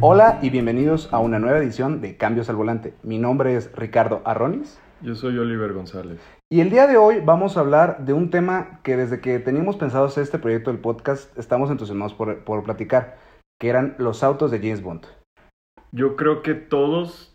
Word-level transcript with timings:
Hola 0.00 0.38
y 0.42 0.50
bienvenidos 0.50 1.12
a 1.12 1.18
una 1.18 1.40
nueva 1.40 1.58
edición 1.58 2.00
de 2.00 2.16
Cambios 2.16 2.48
al 2.48 2.54
Volante. 2.54 2.94
Mi 3.02 3.18
nombre 3.18 3.56
es 3.56 3.74
Ricardo 3.74 4.22
Arronis. 4.24 4.80
Yo 5.02 5.16
soy 5.16 5.36
Oliver 5.38 5.72
González. 5.72 6.20
Y 6.48 6.60
el 6.60 6.70
día 6.70 6.86
de 6.86 6.96
hoy 6.96 7.20
vamos 7.20 7.56
a 7.56 7.60
hablar 7.60 8.04
de 8.04 8.12
un 8.12 8.30
tema 8.30 8.78
que 8.84 8.96
desde 8.96 9.20
que 9.20 9.40
teníamos 9.40 9.74
pensado 9.74 10.04
hacer 10.04 10.22
este 10.22 10.38
proyecto 10.38 10.70
del 10.70 10.78
podcast 10.78 11.36
estamos 11.36 11.68
entusiasmados 11.72 12.14
por, 12.14 12.44
por 12.44 12.62
platicar, 12.62 13.18
que 13.58 13.70
eran 13.70 13.96
los 13.98 14.22
autos 14.22 14.52
de 14.52 14.60
James 14.60 14.84
Bond. 14.84 15.04
Yo 15.90 16.14
creo 16.14 16.42
que 16.42 16.54
todos 16.54 17.34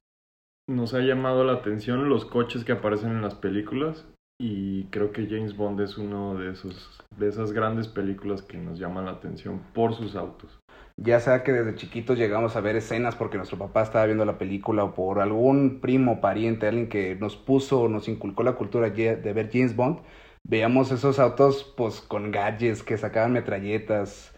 nos 0.69 0.93
ha 0.93 0.99
llamado 0.99 1.43
la 1.43 1.53
atención 1.55 2.07
los 2.07 2.23
coches 2.23 2.63
que 2.63 2.71
aparecen 2.71 3.11
en 3.11 3.21
las 3.21 3.35
películas 3.35 4.07
y 4.39 4.85
creo 4.85 5.11
que 5.11 5.27
James 5.27 5.57
Bond 5.57 5.81
es 5.81 5.97
uno 5.97 6.35
de 6.35 6.51
esos 6.51 6.97
de 7.17 7.27
esas 7.27 7.51
grandes 7.51 7.89
películas 7.89 8.41
que 8.41 8.57
nos 8.57 8.79
llaman 8.79 9.05
la 9.05 9.11
atención 9.11 9.61
por 9.73 9.93
sus 9.93 10.15
autos. 10.15 10.59
Ya 10.97 11.19
sea 11.19 11.43
que 11.43 11.51
desde 11.51 11.75
chiquitos 11.75 12.17
llegamos 12.17 12.55
a 12.55 12.61
ver 12.61 12.75
escenas 12.75 13.15
porque 13.15 13.37
nuestro 13.37 13.57
papá 13.57 13.81
estaba 13.81 14.05
viendo 14.05 14.25
la 14.25 14.37
película 14.37 14.83
o 14.83 14.93
por 14.93 15.19
algún 15.19 15.79
primo, 15.81 16.21
pariente, 16.21 16.67
alguien 16.67 16.87
que 16.87 17.15
nos 17.15 17.35
puso, 17.35 17.89
nos 17.89 18.07
inculcó 18.07 18.43
la 18.43 18.53
cultura 18.53 18.89
de 18.89 19.33
ver 19.33 19.49
James 19.51 19.75
Bond, 19.75 19.99
veíamos 20.47 20.91
esos 20.91 21.17
autos 21.17 21.73
pues 21.75 21.99
con 21.99 22.31
gadgets 22.31 22.83
que 22.83 22.97
sacaban 22.97 23.33
metralletas, 23.33 24.35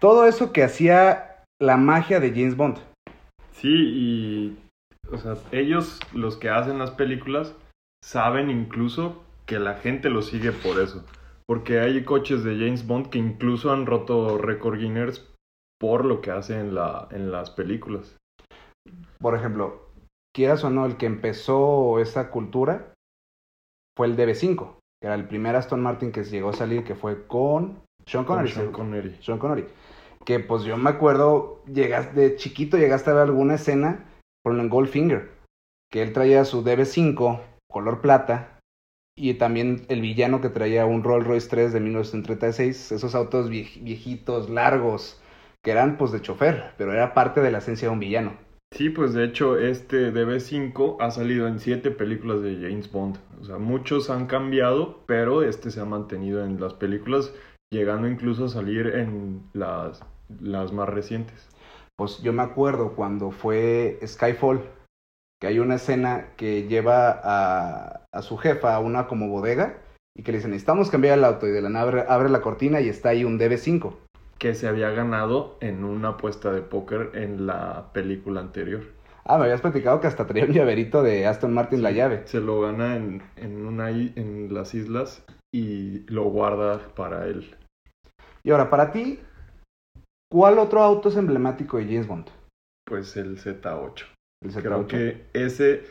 todo 0.00 0.26
eso 0.26 0.52
que 0.52 0.62
hacía 0.62 1.44
la 1.60 1.76
magia 1.76 2.20
de 2.20 2.30
James 2.30 2.56
Bond. 2.56 2.78
Sí, 3.50 3.68
y 3.68 4.58
o 5.10 5.18
sea, 5.18 5.34
ellos 5.50 6.00
los 6.12 6.36
que 6.36 6.50
hacen 6.50 6.78
las 6.78 6.90
películas 6.92 7.54
saben 8.02 8.50
incluso 8.50 9.24
que 9.46 9.58
la 9.58 9.74
gente 9.74 10.10
lo 10.10 10.22
sigue 10.22 10.52
por 10.52 10.80
eso. 10.80 11.04
Porque 11.46 11.80
hay 11.80 12.04
coches 12.04 12.44
de 12.44 12.56
James 12.56 12.86
Bond 12.86 13.08
que 13.08 13.18
incluso 13.18 13.72
han 13.72 13.86
roto 13.86 14.36
récord 14.38 14.78
Guinness 14.78 15.24
por 15.78 16.04
lo 16.04 16.20
que 16.20 16.30
hace 16.30 16.58
en, 16.58 16.74
la, 16.74 17.08
en 17.10 17.30
las 17.30 17.50
películas. 17.50 18.16
Por 19.18 19.34
ejemplo, 19.34 19.90
quieras 20.34 20.64
o 20.64 20.70
no, 20.70 20.86
el 20.86 20.96
que 20.96 21.06
empezó 21.06 21.98
esa 21.98 22.30
cultura 22.30 22.94
fue 23.96 24.06
el 24.06 24.16
DB5, 24.16 24.78
que 25.00 25.06
era 25.06 25.14
el 25.14 25.26
primer 25.26 25.56
Aston 25.56 25.82
Martin 25.82 26.12
que 26.12 26.24
llegó 26.24 26.50
a 26.50 26.54
salir, 26.54 26.84
que 26.84 26.94
fue 26.94 27.26
con 27.26 27.82
Sean 28.06 28.24
Connery. 28.24 28.52
Con 28.52 28.62
Sean 28.62 28.72
Connery. 28.72 29.16
Sean 29.22 29.38
Connery. 29.38 29.66
Que 30.24 30.40
pues 30.40 30.64
yo 30.64 30.76
me 30.76 30.90
acuerdo, 30.90 31.62
llegaste, 31.66 32.20
de 32.20 32.36
chiquito 32.36 32.76
llegaste 32.76 33.10
a 33.10 33.14
ver 33.14 33.22
alguna 33.24 33.54
escena 33.54 34.04
con 34.44 34.60
en 34.60 34.68
Goldfinger, 34.68 35.30
que 35.90 36.02
él 36.02 36.12
traía 36.12 36.44
su 36.44 36.64
DB5 36.64 37.40
color 37.70 38.00
plata 38.00 38.58
y 39.18 39.34
también 39.34 39.86
el 39.88 40.00
villano 40.00 40.40
que 40.40 40.50
traía 40.50 40.84
un 40.84 41.02
Rolls 41.02 41.26
Royce 41.26 41.48
3 41.48 41.72
de 41.72 41.80
1936, 41.80 42.92
esos 42.92 43.14
autos 43.14 43.48
viejitos, 43.48 44.50
largos, 44.50 45.20
que 45.66 45.72
eran 45.72 45.98
pues 45.98 46.12
de 46.12 46.22
chofer, 46.22 46.74
pero 46.78 46.92
era 46.92 47.12
parte 47.12 47.40
de 47.40 47.50
la 47.50 47.58
esencia 47.58 47.88
de 47.88 47.92
un 47.92 47.98
villano. 47.98 48.34
Sí, 48.72 48.88
pues 48.88 49.14
de 49.14 49.24
hecho 49.24 49.58
este 49.58 50.14
DB5 50.14 50.98
ha 51.00 51.10
salido 51.10 51.48
en 51.48 51.58
siete 51.58 51.90
películas 51.90 52.40
de 52.40 52.54
James 52.54 52.92
Bond. 52.92 53.18
O 53.40 53.44
sea, 53.44 53.58
muchos 53.58 54.08
han 54.08 54.28
cambiado, 54.28 55.00
pero 55.06 55.42
este 55.42 55.72
se 55.72 55.80
ha 55.80 55.84
mantenido 55.84 56.44
en 56.44 56.60
las 56.60 56.74
películas, 56.74 57.34
llegando 57.72 58.06
incluso 58.06 58.44
a 58.44 58.48
salir 58.48 58.86
en 58.94 59.42
las, 59.54 60.04
las 60.40 60.72
más 60.72 60.88
recientes. 60.88 61.48
Pues 61.96 62.22
yo 62.22 62.32
me 62.32 62.44
acuerdo 62.44 62.94
cuando 62.94 63.32
fue 63.32 63.98
Skyfall, 64.06 64.62
que 65.40 65.48
hay 65.48 65.58
una 65.58 65.74
escena 65.74 66.28
que 66.36 66.68
lleva 66.68 67.20
a, 67.24 68.04
a 68.12 68.22
su 68.22 68.36
jefa 68.36 68.72
a 68.72 68.78
una 68.78 69.08
como 69.08 69.30
bodega 69.30 69.80
y 70.16 70.22
que 70.22 70.30
le 70.30 70.38
dicen, 70.38 70.52
necesitamos 70.52 70.90
cambiar 70.90 71.18
el 71.18 71.24
auto 71.24 71.48
y 71.48 71.50
de 71.50 71.60
la 71.60 71.70
nave 71.70 72.04
abre 72.08 72.28
la 72.28 72.40
cortina 72.40 72.80
y 72.80 72.88
está 72.88 73.08
ahí 73.08 73.24
un 73.24 73.36
DB5 73.36 74.05
que 74.38 74.54
se 74.54 74.68
había 74.68 74.90
ganado 74.90 75.56
en 75.60 75.84
una 75.84 76.10
apuesta 76.10 76.52
de 76.52 76.62
póker 76.62 77.12
en 77.14 77.46
la 77.46 77.92
película 77.92 78.40
anterior. 78.40 78.84
Ah, 79.24 79.38
me 79.38 79.44
habías 79.44 79.60
platicado 79.60 80.00
que 80.00 80.06
hasta 80.06 80.26
traía 80.26 80.44
un 80.44 80.52
llaverito 80.52 81.02
de 81.02 81.26
Aston 81.26 81.52
Martin 81.52 81.82
la 81.82 81.90
llave. 81.90 82.26
Se 82.26 82.40
lo 82.40 82.60
gana 82.60 82.96
en, 82.96 83.22
en, 83.36 83.66
una, 83.66 83.90
en 83.90 84.52
las 84.54 84.74
islas 84.74 85.24
y 85.52 86.00
lo 86.10 86.24
guarda 86.24 86.78
para 86.94 87.26
él. 87.26 87.56
Y 88.44 88.50
ahora, 88.50 88.70
para 88.70 88.92
ti, 88.92 89.18
¿cuál 90.30 90.58
otro 90.58 90.82
auto 90.82 91.08
es 91.08 91.16
emblemático 91.16 91.78
de 91.78 91.86
James 91.86 92.06
Bond? 92.06 92.28
Pues 92.86 93.16
el 93.16 93.38
Z8. 93.38 94.04
El 94.44 94.52
Z8. 94.52 94.62
Creo 94.62 94.86
que 94.86 95.26
ese 95.32 95.82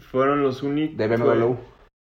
fueron 0.00 0.42
los 0.42 0.62
únicos... 0.62 0.96
De 0.96 1.08
BMW. 1.08 1.54
Fue, 1.54 1.56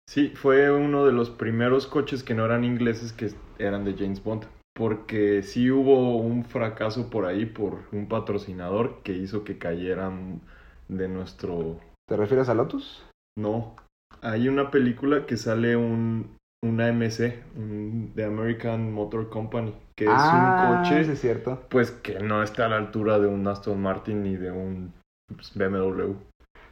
sí, 0.08 0.28
fue 0.36 0.70
uno 0.70 1.04
de 1.04 1.12
los 1.12 1.30
primeros 1.30 1.88
coches 1.88 2.22
que 2.22 2.34
no 2.34 2.44
eran 2.44 2.62
ingleses 2.62 3.12
que 3.12 3.32
eran 3.58 3.84
de 3.84 3.94
James 3.94 4.22
Bond 4.22 4.46
porque 4.80 5.42
sí 5.42 5.70
hubo 5.70 6.16
un 6.16 6.42
fracaso 6.42 7.10
por 7.10 7.26
ahí 7.26 7.44
por 7.44 7.82
un 7.92 8.08
patrocinador 8.08 9.02
que 9.02 9.12
hizo 9.12 9.44
que 9.44 9.58
cayeran 9.58 10.40
de 10.88 11.06
nuestro... 11.06 11.78
¿Te 12.08 12.16
refieres 12.16 12.48
a 12.48 12.54
Lotus? 12.54 13.06
No, 13.38 13.76
hay 14.22 14.48
una 14.48 14.70
película 14.70 15.26
que 15.26 15.36
sale 15.36 15.76
un, 15.76 16.34
una 16.64 16.86
AMC, 16.86 17.44
un, 17.58 18.12
The 18.14 18.24
American 18.24 18.90
Motor 18.90 19.28
Company, 19.28 19.74
que 19.98 20.06
es 20.06 20.10
ah, 20.14 20.70
un 20.70 20.82
coche, 20.82 21.12
es 21.12 21.20
cierto. 21.20 21.62
pues 21.68 21.90
que 21.90 22.18
no 22.20 22.42
está 22.42 22.64
a 22.64 22.70
la 22.70 22.78
altura 22.78 23.18
de 23.18 23.26
un 23.26 23.46
Aston 23.46 23.82
Martin 23.82 24.22
ni 24.22 24.36
de 24.36 24.50
un 24.50 24.94
pues, 25.26 25.52
BMW. 25.54 26.14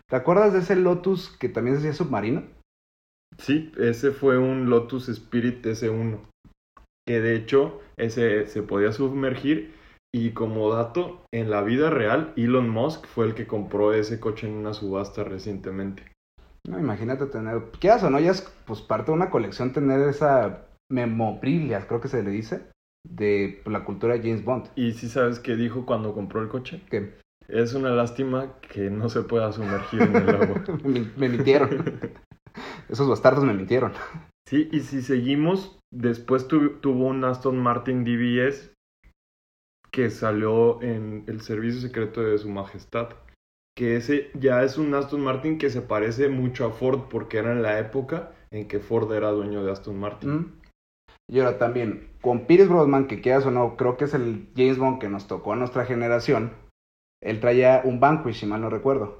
¿Te 0.09 0.17
acuerdas 0.17 0.55
de 0.55 0.61
ese 0.61 0.77
Lotus 0.77 1.29
que 1.29 1.51
también 1.51 1.77
decía 1.77 1.93
submarino? 1.93 2.45
Sí, 3.37 3.71
ese 3.77 4.13
fue 4.13 4.39
un 4.39 4.71
Lotus 4.71 5.11
Spirit 5.11 5.63
S1 5.67 6.21
que 7.09 7.23
de 7.23 7.35
hecho 7.35 7.81
ese 7.97 8.47
se 8.49 8.63
podía 8.63 8.93
sumergir 8.93 9.73
y 10.15 10.33
como 10.33 10.75
dato, 10.75 11.23
en 11.33 11.49
la 11.49 11.63
vida 11.63 11.89
real, 11.89 12.35
Elon 12.37 12.69
Musk 12.69 13.07
fue 13.07 13.25
el 13.25 13.35
que 13.35 13.47
compró 13.47 13.95
ese 13.95 14.21
coche 14.21 14.47
en 14.47 14.53
una 14.53 14.75
subasta 14.75 15.25
recientemente. 15.25 16.03
No, 16.69 16.79
imagínate 16.79 17.25
tener, 17.25 17.63
¿qué 17.81 17.91
haces? 17.91 18.11
no? 18.11 18.21
Ya 18.21 18.33
es 18.33 18.43
pues 18.67 18.83
parte 18.83 19.11
de 19.11 19.17
una 19.17 19.31
colección 19.31 19.73
tener 19.73 20.07
esa 20.07 20.67
memobrilia, 20.91 21.87
creo 21.87 22.03
que 22.03 22.09
se 22.09 22.23
le 22.23 22.31
dice, 22.31 22.61
de 23.09 23.63
la 23.65 23.87
cultura 23.87 24.13
de 24.13 24.21
James 24.21 24.45
Bond. 24.45 24.67
¿Y 24.77 24.93
si 24.93 25.09
sabes 25.09 25.39
qué 25.39 25.57
dijo 25.57 25.87
cuando 25.87 26.13
compró 26.13 26.43
el 26.43 26.49
coche? 26.49 26.83
¿Qué? 26.91 27.15
Es 27.49 27.73
una 27.73 27.89
lástima 27.89 28.59
que 28.61 28.91
no 28.91 29.09
se 29.09 29.23
pueda 29.23 29.51
sumergir 29.53 30.03
en 30.03 30.15
el 30.15 30.29
agua. 30.29 30.63
me, 30.85 31.11
me 31.17 31.29
mintieron. 31.31 32.01
Esos 32.91 33.09
bastardos 33.09 33.45
me 33.45 33.55
mintieron. 33.55 33.93
Sí, 34.49 34.67
y 34.73 34.81
si 34.81 35.03
seguimos, 35.03 35.79
después 35.93 36.49
tuvo 36.49 37.07
un 37.07 37.23
Aston 37.23 37.59
Martin 37.59 38.03
DBS 38.03 38.73
que 39.91 40.09
salió 40.09 40.81
en 40.81 41.25
el 41.27 41.43
servicio 41.43 41.83
secreto 41.83 42.23
de 42.23 42.39
su 42.39 42.49
majestad. 42.49 43.11
Que 43.77 43.97
ese 43.97 44.31
ya 44.33 44.63
es 44.63 44.79
un 44.79 44.95
Aston 44.95 45.21
Martin 45.21 45.59
que 45.59 45.69
se 45.69 45.83
parece 45.83 46.31
mucho 46.31 46.65
a 46.65 46.71
Ford 46.71 47.11
porque 47.11 47.37
era 47.37 47.53
en 47.53 47.63
la 47.63 47.79
época 47.79 48.33
en 48.51 48.69
que 48.69 48.79
Ford 48.79 49.13
era 49.13 49.33
dueño 49.33 49.63
de 49.63 49.71
Aston 49.71 50.01
Martin. 50.01 50.31
Mm. 50.31 50.61
Y 51.31 51.41
ahora 51.41 51.59
también, 51.59 52.09
con 52.23 52.47
Pierce 52.47 52.69
Brosnan, 52.69 53.07
que 53.07 53.21
quieras 53.21 53.45
o 53.45 53.51
no, 53.51 53.77
creo 53.77 53.99
que 53.99 54.07
es 54.07 54.15
el 54.15 54.49
James 54.57 54.79
Bond 54.79 54.99
que 54.99 55.11
nos 55.11 55.27
tocó 55.27 55.53
a 55.53 55.57
nuestra 55.57 55.85
generación, 55.85 56.55
él 57.23 57.39
traía 57.41 57.83
un 57.85 58.01
Vanquish, 58.01 58.41
si 58.41 58.47
mal 58.47 58.63
no 58.63 58.71
recuerdo. 58.71 59.19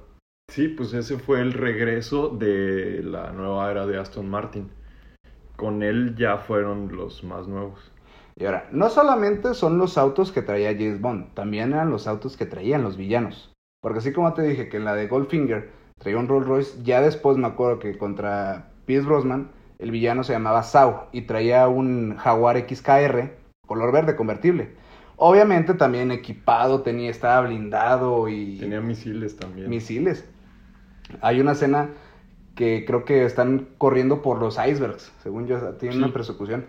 Sí, 0.49 0.69
pues 0.69 0.91
ese 0.95 1.19
fue 1.19 1.39
el 1.41 1.53
regreso 1.53 2.29
de 2.29 3.03
la 3.03 3.31
nueva 3.31 3.69
era 3.69 3.85
de 3.85 3.99
Aston 3.99 4.27
Martin 4.27 4.71
con 5.59 5.83
él 5.83 6.15
ya 6.17 6.37
fueron 6.37 6.95
los 6.95 7.23
más 7.23 7.47
nuevos. 7.47 7.91
Y 8.37 8.45
ahora, 8.45 8.69
no 8.71 8.89
solamente 8.89 9.53
son 9.53 9.77
los 9.77 9.97
autos 9.97 10.31
que 10.31 10.41
traía 10.41 10.71
James 10.71 11.01
Bond, 11.01 11.33
también 11.33 11.73
eran 11.73 11.89
los 11.89 12.07
autos 12.07 12.37
que 12.37 12.45
traían 12.45 12.81
los 12.81 12.95
villanos. 12.95 13.51
Porque 13.81 13.99
así 13.99 14.13
como 14.13 14.33
te 14.33 14.43
dije 14.43 14.69
que 14.69 14.77
en 14.77 14.85
la 14.85 14.95
de 14.95 15.07
Goldfinger 15.07 15.69
traía 15.99 16.17
un 16.17 16.29
Rolls 16.29 16.47
Royce, 16.47 16.83
ya 16.83 17.01
después 17.01 17.37
me 17.37 17.47
acuerdo 17.47 17.79
que 17.79 17.97
contra 17.97 18.71
Pierce 18.85 19.05
Brosnan 19.05 19.51
el 19.77 19.91
villano 19.91 20.23
se 20.23 20.33
llamaba 20.33 20.63
Sau 20.63 21.07
y 21.11 21.23
traía 21.23 21.67
un 21.67 22.15
Jaguar 22.15 22.57
XKR 22.57 23.37
color 23.67 23.91
verde 23.91 24.15
convertible. 24.15 24.71
Obviamente 25.17 25.73
también 25.73 26.11
equipado, 26.11 26.81
tenía, 26.81 27.11
estaba 27.11 27.47
blindado 27.47 28.29
y... 28.29 28.57
Tenía 28.57 28.79
misiles 28.79 29.35
también. 29.35 29.69
Misiles. 29.69 30.25
Hay 31.21 31.41
una 31.41 31.51
escena 31.51 31.89
que 32.59 32.83
creo 32.85 33.05
que 33.05 33.23
están 33.23 33.69
corriendo 33.77 34.21
por 34.21 34.37
los 34.37 34.57
icebergs, 34.57 35.13
según 35.23 35.47
yo, 35.47 35.75
tienen 35.75 35.99
una 35.99 36.11
persecución. 36.11 36.65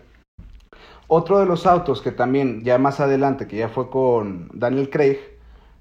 Otro 1.08 1.40
de 1.40 1.46
los 1.46 1.66
autos 1.66 2.00
que 2.00 2.12
también, 2.12 2.62
ya 2.62 2.78
más 2.78 3.00
adelante, 3.00 3.48
que 3.48 3.56
ya 3.56 3.68
fue 3.68 3.90
con 3.90 4.48
Daniel 4.54 4.88
Craig, 4.88 5.18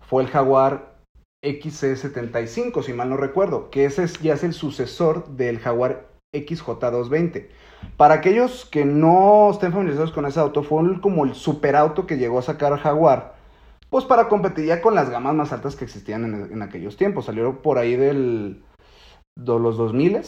fue 0.01 0.23
el 0.23 0.29
Jaguar 0.29 0.95
XC75, 1.43 2.81
si 2.81 2.91
mal 2.91 3.11
no 3.11 3.17
recuerdo, 3.17 3.69
que 3.69 3.85
ese 3.85 4.07
ya 4.23 4.33
es 4.33 4.43
el 4.43 4.53
sucesor 4.53 5.27
del 5.27 5.59
Jaguar 5.59 6.07
XJ220. 6.33 7.45
Para 7.95 8.15
aquellos 8.15 8.65
que 8.65 8.85
no 8.85 9.51
estén 9.51 9.71
familiarizados 9.71 10.11
con 10.11 10.25
ese 10.25 10.39
auto, 10.39 10.63
fue 10.63 10.99
como 11.01 11.23
el 11.23 11.35
superauto 11.35 12.07
que 12.07 12.17
llegó 12.17 12.39
a 12.39 12.41
sacar 12.41 12.75
Jaguar, 12.79 13.35
pues 13.91 14.05
para 14.05 14.27
competir 14.27 14.65
ya 14.65 14.81
con 14.81 14.95
las 14.95 15.11
gamas 15.11 15.35
más 15.35 15.53
altas 15.53 15.75
que 15.75 15.85
existían 15.85 16.25
en, 16.25 16.51
en 16.51 16.61
aquellos 16.63 16.97
tiempos. 16.97 17.25
Salieron 17.25 17.57
por 17.57 17.77
ahí 17.77 17.95
del 17.95 18.63
de 19.37 19.59
los 19.59 19.77
2000 19.77 20.21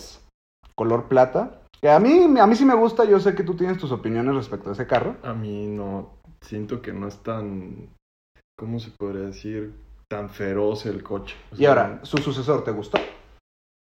color 0.75 1.07
plata. 1.07 1.61
Que 1.81 1.89
a 1.89 1.99
mí, 1.99 2.39
a 2.39 2.47
mí 2.47 2.55
sí 2.55 2.65
me 2.65 2.75
gusta, 2.75 3.05
yo 3.05 3.19
sé 3.19 3.35
que 3.35 3.43
tú 3.43 3.55
tienes 3.55 3.77
tus 3.77 3.91
opiniones 3.91 4.35
respecto 4.35 4.69
a 4.69 4.73
ese 4.73 4.87
carro. 4.87 5.15
A 5.23 5.33
mí 5.33 5.67
no, 5.67 6.11
siento 6.41 6.81
que 6.81 6.93
no 6.93 7.07
es 7.07 7.17
tan, 7.23 7.89
¿cómo 8.57 8.79
se 8.79 8.91
podría 8.91 9.23
decir? 9.23 9.73
tan 10.11 10.29
feroz 10.29 10.85
el 10.85 11.01
coche. 11.01 11.37
O 11.53 11.55
Y 11.57 11.65
ahora, 11.65 12.01
¿su 12.03 12.17
sucesor 12.17 12.65
te 12.65 12.71
gustó? 12.71 12.97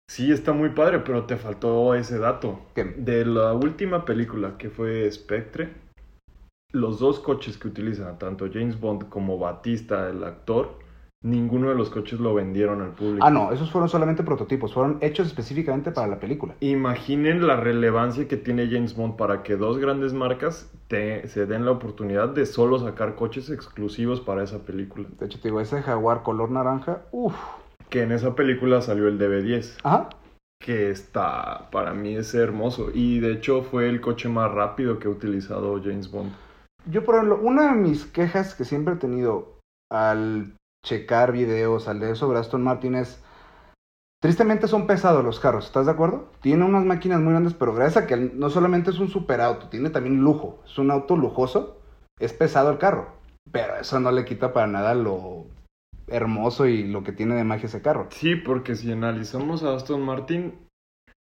Sí, 0.09 0.31
está 0.31 0.51
muy 0.51 0.69
padre, 0.69 0.99
pero 0.99 1.25
te 1.25 1.37
faltó 1.37 1.93
ese 1.93 2.17
dato. 2.17 2.59
¿Qué? 2.73 2.85
De 2.85 3.23
la 3.23 3.53
última 3.53 4.03
película 4.03 4.57
que 4.57 4.71
fue 4.71 5.11
Spectre, 5.11 5.75
los 6.73 6.97
dos 6.97 7.19
coches 7.19 7.59
que 7.59 7.67
utilizan, 7.67 8.17
tanto 8.17 8.47
James 8.51 8.79
Bond 8.79 9.09
como 9.09 9.37
Batista, 9.37 10.09
el 10.09 10.23
actor, 10.23 10.79
ninguno 11.23 11.69
de 11.69 11.75
los 11.75 11.89
coches 11.89 12.19
lo 12.19 12.33
vendieron 12.33 12.81
al 12.81 12.91
público. 12.91 13.25
Ah, 13.25 13.31
no, 13.31 13.51
esos 13.51 13.71
fueron 13.71 13.89
solamente 13.89 14.23
prototipos, 14.23 14.73
fueron 14.73 14.97
hechos 15.01 15.27
específicamente 15.27 15.91
para 15.91 16.07
la 16.07 16.19
película. 16.19 16.55
Imaginen 16.59 17.45
la 17.47 17.55
relevancia 17.57 18.27
que 18.27 18.37
tiene 18.37 18.67
James 18.69 18.95
Bond 18.95 19.15
para 19.17 19.43
que 19.43 19.55
dos 19.57 19.77
grandes 19.79 20.13
marcas 20.13 20.71
te- 20.87 21.27
se 21.27 21.45
den 21.45 21.65
la 21.65 21.71
oportunidad 21.71 22.29
de 22.29 22.45
solo 22.45 22.79
sacar 22.79 23.15
coches 23.15 23.49
exclusivos 23.49 24.21
para 24.21 24.43
esa 24.43 24.59
película. 24.59 25.07
De 25.19 25.25
hecho, 25.25 25.39
te 25.39 25.47
digo, 25.49 25.59
ese 25.59 25.81
jaguar 25.81 26.23
color 26.23 26.51
naranja, 26.51 27.01
uff. 27.11 27.35
Que 27.89 28.03
en 28.03 28.11
esa 28.11 28.35
película 28.35 28.81
salió 28.81 29.07
el 29.07 29.17
DB10, 29.17 29.77
Ajá. 29.83 30.09
que 30.61 30.91
está, 30.91 31.69
para 31.71 31.93
mí 31.93 32.15
es 32.15 32.33
hermoso. 32.35 32.89
Y 32.93 33.19
de 33.21 33.31
hecho 33.33 33.63
fue 33.63 33.89
el 33.89 34.01
coche 34.01 34.27
más 34.29 34.51
rápido 34.51 34.99
que 34.99 35.07
ha 35.07 35.11
utilizado 35.11 35.81
James 35.81 36.11
Bond. 36.11 36.31
Yo, 36.91 37.03
por 37.03 37.15
ejemplo, 37.15 37.39
una 37.41 37.73
de 37.73 37.79
mis 37.79 38.05
quejas 38.05 38.55
que 38.55 38.65
siempre 38.65 38.93
he 38.95 38.97
tenido 38.97 39.57
al 39.91 40.53
checar 40.87 41.31
videos, 41.31 41.87
al 41.87 41.99
leer 41.99 42.15
sobre 42.15 42.39
Aston 42.39 42.63
Martin 42.63 42.95
es, 42.95 43.21
tristemente 44.21 44.67
son 44.67 44.87
pesados 44.87 45.23
los 45.23 45.39
carros, 45.39 45.65
¿estás 45.65 45.85
de 45.85 45.91
acuerdo? 45.91 46.31
Tiene 46.41 46.65
unas 46.65 46.85
máquinas 46.85 47.19
muy 47.19 47.31
grandes, 47.31 47.53
pero 47.53 47.73
gracias 47.73 48.03
a 48.03 48.07
que 48.07 48.15
no 48.15 48.49
solamente 48.49 48.91
es 48.91 48.99
un 48.99 49.09
superauto, 49.09 49.67
tiene 49.69 49.89
también 49.89 50.21
lujo, 50.21 50.63
es 50.65 50.77
un 50.77 50.91
auto 50.91 51.17
lujoso, 51.17 51.81
es 52.19 52.33
pesado 52.33 52.71
el 52.71 52.77
carro, 52.77 53.13
pero 53.51 53.75
eso 53.79 53.99
no 53.99 54.11
le 54.11 54.25
quita 54.25 54.53
para 54.53 54.67
nada 54.67 54.95
lo 54.95 55.45
hermoso 56.07 56.67
y 56.67 56.83
lo 56.83 57.03
que 57.03 57.11
tiene 57.11 57.35
de 57.35 57.43
magia 57.43 57.67
ese 57.67 57.81
carro. 57.81 58.07
Sí, 58.11 58.35
porque 58.35 58.75
si 58.75 58.91
analizamos 58.91 59.63
a 59.63 59.75
Aston 59.75 60.01
Martin, 60.01 60.55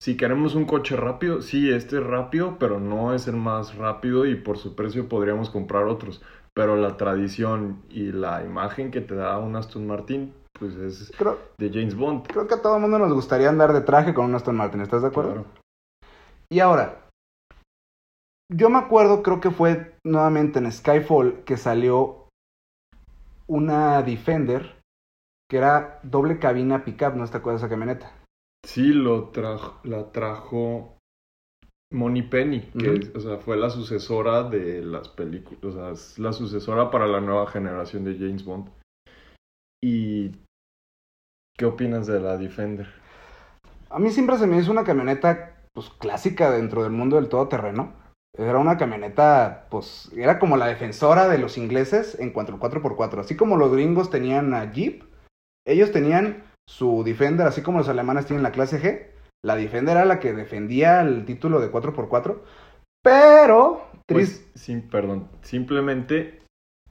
si 0.02 0.16
queremos 0.16 0.56
un 0.56 0.64
coche 0.64 0.96
rápido, 0.96 1.42
sí, 1.42 1.70
este 1.70 1.98
es 1.98 2.04
rápido, 2.04 2.56
pero 2.58 2.80
no 2.80 3.14
es 3.14 3.28
el 3.28 3.36
más 3.36 3.76
rápido 3.76 4.26
y 4.26 4.36
por 4.36 4.58
su 4.58 4.74
precio 4.74 5.10
podríamos 5.10 5.50
comprar 5.50 5.84
otros. 5.84 6.22
Pero 6.60 6.76
la 6.76 6.98
tradición 6.98 7.82
y 7.90 8.12
la 8.12 8.44
imagen 8.44 8.92
que 8.92 9.00
te 9.00 9.16
da 9.16 9.40
un 9.40 9.56
Aston 9.56 9.88
Martin, 9.88 10.34
pues 10.52 10.76
es 10.76 11.10
Creo, 11.18 11.40
de 11.58 11.70
James 11.70 11.96
Bond. 11.96 12.28
creo 12.28 12.50
que 12.50 12.56
a 12.56 12.62
todo 12.62 12.76
el 12.76 12.82
mundo 12.82 13.00
nos 13.00 13.14
gustaría 13.14 13.48
andar 13.48 13.72
de 13.72 13.80
traje 13.80 14.14
con 14.14 14.26
un 14.26 14.36
Aston 14.36 14.58
Martin, 14.58 14.82
¿estás 14.82 15.02
de 15.02 15.08
acuerdo? 15.08 15.32
Claro. 15.32 15.48
Y 16.52 16.60
ahora, 16.60 17.08
yo 18.52 18.70
me 18.70 18.78
acuerdo, 18.78 19.24
creo 19.24 19.40
que 19.40 19.52
fue 19.52 19.96
nuevamente 20.06 20.60
en 20.60 20.70
Skyfall 20.70 21.46
que 21.46 21.56
salió 21.56 22.28
una 23.48 24.02
Defender 24.02 24.82
que 25.50 25.56
era 25.56 26.02
doble 26.04 26.40
cabina 26.40 26.84
pickup, 26.84 27.16
¿no 27.16 27.26
te 27.26 27.38
acuerdas 27.38 27.62
de 27.62 27.68
esa 27.68 27.74
camioneta? 27.74 28.12
Sí, 28.66 28.92
lo 28.92 29.30
trajo, 29.30 29.80
la 29.86 30.12
trajo 30.12 30.98
Moni 31.92 32.22
Penny, 32.22 32.62
que 32.78 33.12
o 33.16 33.20
sea, 33.20 33.38
fue 33.38 33.58
la 33.58 33.70
sucesora 33.70 34.44
de 34.44 34.82
las 34.84 35.10
películas, 35.10 35.64
o 35.64 35.72
sea, 35.72 35.90
es 35.92 36.20
la 36.20 36.34
sucesora 36.34 36.92
para 36.92 37.08
la 37.08 37.20
nueva 37.20 37.48
generación 37.48 38.04
de 38.04 38.16
James 38.16 38.46
Bond. 38.46 38.70
¿Y 39.84 40.32
qué 41.58 41.66
opinas 41.66 42.06
de 42.06 42.20
la 42.20 42.38
Defender? 42.38 42.88
A 43.90 43.98
mí 43.98 44.12
siempre 44.12 44.38
se 44.38 44.46
me 44.46 44.60
hizo 44.60 44.72
una 44.72 44.84
camioneta 44.84 45.56
pues 45.74 45.90
clásica 45.90 46.52
dentro 46.52 46.84
del 46.84 46.92
mundo 46.92 47.16
del 47.16 47.30
todoterreno. 47.30 47.94
Era 48.38 48.60
una 48.60 48.78
camioneta, 48.78 49.68
pues, 49.72 50.12
era 50.16 50.38
como 50.38 50.58
la 50.58 50.68
defensora 50.68 51.28
de 51.28 51.40
los 51.40 51.58
ingleses 51.58 52.20
en 52.20 52.32
cuanto 52.32 52.54
al 52.54 52.60
4x4. 52.60 53.20
Así 53.20 53.36
como 53.36 53.58
los 53.58 53.72
gringos 53.72 54.12
tenían 54.12 54.54
a 54.54 54.72
Jeep, 54.72 55.04
ellos 55.66 55.92
tenían 55.92 56.44
su 56.68 57.04
Defender, 57.04 57.48
así 57.48 57.64
como 57.64 57.80
los 57.80 57.90
alemanes 57.90 58.28
tienen 58.28 58.44
la 58.44 58.52
clase 58.52 58.80
G. 58.80 59.09
La 59.44 59.56
Defender 59.56 59.96
era 59.98 60.06
la 60.06 60.20
que 60.20 60.34
defendía 60.34 61.02
el 61.02 61.26
título 61.26 61.60
de 61.60 61.72
4x4. 61.72 62.42
Pero, 63.04 63.82
tris- 64.08 64.42
Pues, 64.42 64.52
sí, 64.56 64.76
perdón, 64.92 65.28
simplemente 65.42 66.42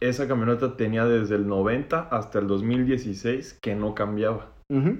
esa 0.01 0.27
camioneta 0.29 0.77
tenía 0.77 1.05
desde 1.05 1.35
el 1.35 1.47
90 1.47 2.09
hasta 2.11 2.39
el 2.39 2.47
2016 2.47 3.59
que 3.61 3.75
no 3.75 3.95
cambiaba, 3.95 4.53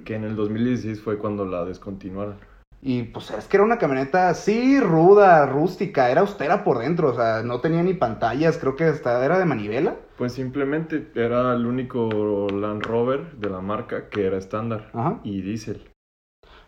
que 0.05 0.15
en 0.15 0.23
el 0.25 0.35
2016 0.35 1.01
fue 1.01 1.17
cuando 1.17 1.45
la 1.45 1.65
descontinuaron. 1.65 2.35
Y 2.81 3.03
pues 3.03 3.31
es 3.31 3.45
que 3.47 3.57
era 3.57 3.65
una 3.65 3.77
camioneta, 3.77 4.33
sí, 4.35 4.79
ruda, 4.79 5.45
rústica, 5.45 6.09
era 6.11 6.21
austera 6.21 6.63
por 6.63 6.77
dentro, 6.79 7.09
o 7.09 7.13
sea, 7.13 7.43
no 7.43 7.59
tenía 7.59 7.83
ni 7.83 7.93
pantallas, 7.93 8.57
creo 8.57 8.75
que 8.77 8.85
hasta 8.85 9.25
era 9.25 9.37
de 9.37 9.43
manivela. 9.45 9.95
Pues 10.17 10.33
simplemente 10.33 11.11
era 11.15 11.53
el 11.55 11.65
único 11.65 12.47
Land 12.49 12.83
Rover 12.83 13.31
de 13.33 13.49
la 13.49 13.59
marca 13.59 14.07
que 14.09 14.25
era 14.25 14.37
estándar 14.37 14.89
Ajá. 14.93 15.19
y 15.23 15.41
diésel. 15.41 15.88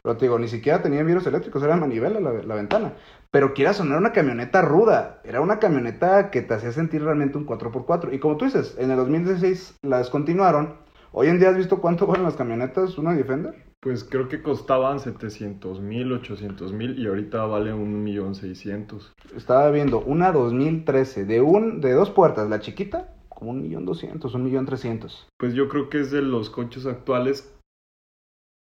Pero 0.03 0.18
te 0.18 0.25
digo, 0.25 0.39
ni 0.39 0.48
siquiera 0.48 0.81
tenía 0.81 1.03
virus 1.03 1.27
eléctricos, 1.27 1.62
era 1.63 1.75
manivela 1.75 2.19
la, 2.19 2.33
la 2.33 2.56
ventana. 2.56 2.94
Pero 3.30 3.53
quieras 3.53 3.77
sonar 3.77 3.98
una 3.98 4.12
camioneta 4.12 4.62
ruda, 4.62 5.21
era 5.24 5.42
una 5.42 5.59
camioneta 5.59 6.31
que 6.31 6.42
te 6.42 6.53
hacía 6.53 6.71
sentir 6.71 7.03
realmente 7.03 7.38
un 7.38 7.45
4x4. 7.45 8.13
Y 8.13 8.19
como 8.19 8.38
tú 8.38 8.45
dices, 8.45 8.75
en 8.80 8.92
el 8.92 8.98
2016 8.98 9.80
la 9.83 10.00
descontinuaron. 10.00 10.75
Hoy 11.13 11.27
en 11.27 11.39
día 11.39 11.50
has 11.50 11.57
visto 11.57 11.81
cuánto 11.81 12.07
valen 12.07 12.24
las 12.24 12.36
camionetas, 12.36 12.98
una 12.98 13.13
Defender. 13.13 13.53
Pues 13.81 14.03
creo 14.03 14.27
que 14.27 14.44
costaban 14.44 15.00
700 15.00 15.81
mil, 15.81 16.12
800 16.13 16.71
mil 16.71 17.00
y 17.00 17.07
ahorita 17.07 17.45
vale 17.45 17.74
un 17.74 18.04
millón 18.04 18.36
seiscientos. 18.36 19.12
Estaba 19.36 19.71
viendo 19.71 20.01
una 20.01 20.31
2013 20.31 21.25
de 21.25 21.42
un 21.42 21.81
de 21.81 21.94
dos 21.94 22.12
puertas, 22.12 22.47
la 22.47 22.59
chiquita, 22.59 23.13
como 23.27 23.51
un 23.51 23.62
millón 23.63 23.86
doscientos, 23.86 24.36
un 24.36 24.44
millón 24.44 24.68
trescientos. 24.68 25.27
Pues 25.38 25.56
yo 25.56 25.68
creo 25.68 25.89
que 25.89 26.00
es 26.00 26.12
de 26.12 26.21
los 26.21 26.51
coches 26.51 26.86
actuales 26.86 27.51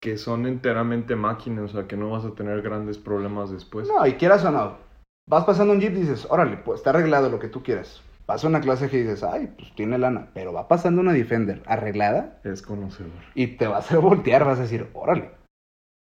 que 0.07 0.19
son 0.19 0.47
enteramente 0.47 1.17
máquinas, 1.17 1.65
o 1.65 1.79
sea 1.79 1.89
que 1.89 1.97
no 1.97 2.11
vas 2.11 2.25
a 2.25 2.31
tener 2.31 2.63
grandes 2.63 2.97
problemas 2.97 3.51
después. 3.51 3.89
No, 3.89 4.07
y 4.07 4.13
quieras 4.13 4.45
o 4.45 4.53
no, 4.53 4.77
vas 5.29 5.45
pasando 5.45 5.73
un 5.73 5.81
Jeep 5.81 5.95
y 5.95 6.03
dices, 6.03 6.29
órale, 6.31 6.59
pues 6.59 6.79
está 6.79 6.91
arreglado 6.91 7.29
lo 7.29 7.41
que 7.41 7.49
tú 7.49 7.65
quieras. 7.65 8.05
Pasa 8.25 8.47
una 8.47 8.61
clase 8.61 8.89
que 8.89 8.99
dices, 8.99 9.25
ay, 9.25 9.53
pues 9.59 9.75
tiene 9.75 9.99
lana. 9.99 10.29
Pero 10.33 10.53
va 10.53 10.69
pasando 10.69 11.01
una 11.01 11.13
Defender 11.13 11.61
arreglada 11.67 12.39
Es 12.45 12.63
conocedor. 12.63 13.11
y 13.35 13.49
te 13.57 13.67
va 13.67 13.79
a 13.79 13.97
voltear, 13.97 14.45
vas 14.45 14.61
a 14.61 14.63
decir, 14.63 14.87
órale. 14.95 15.33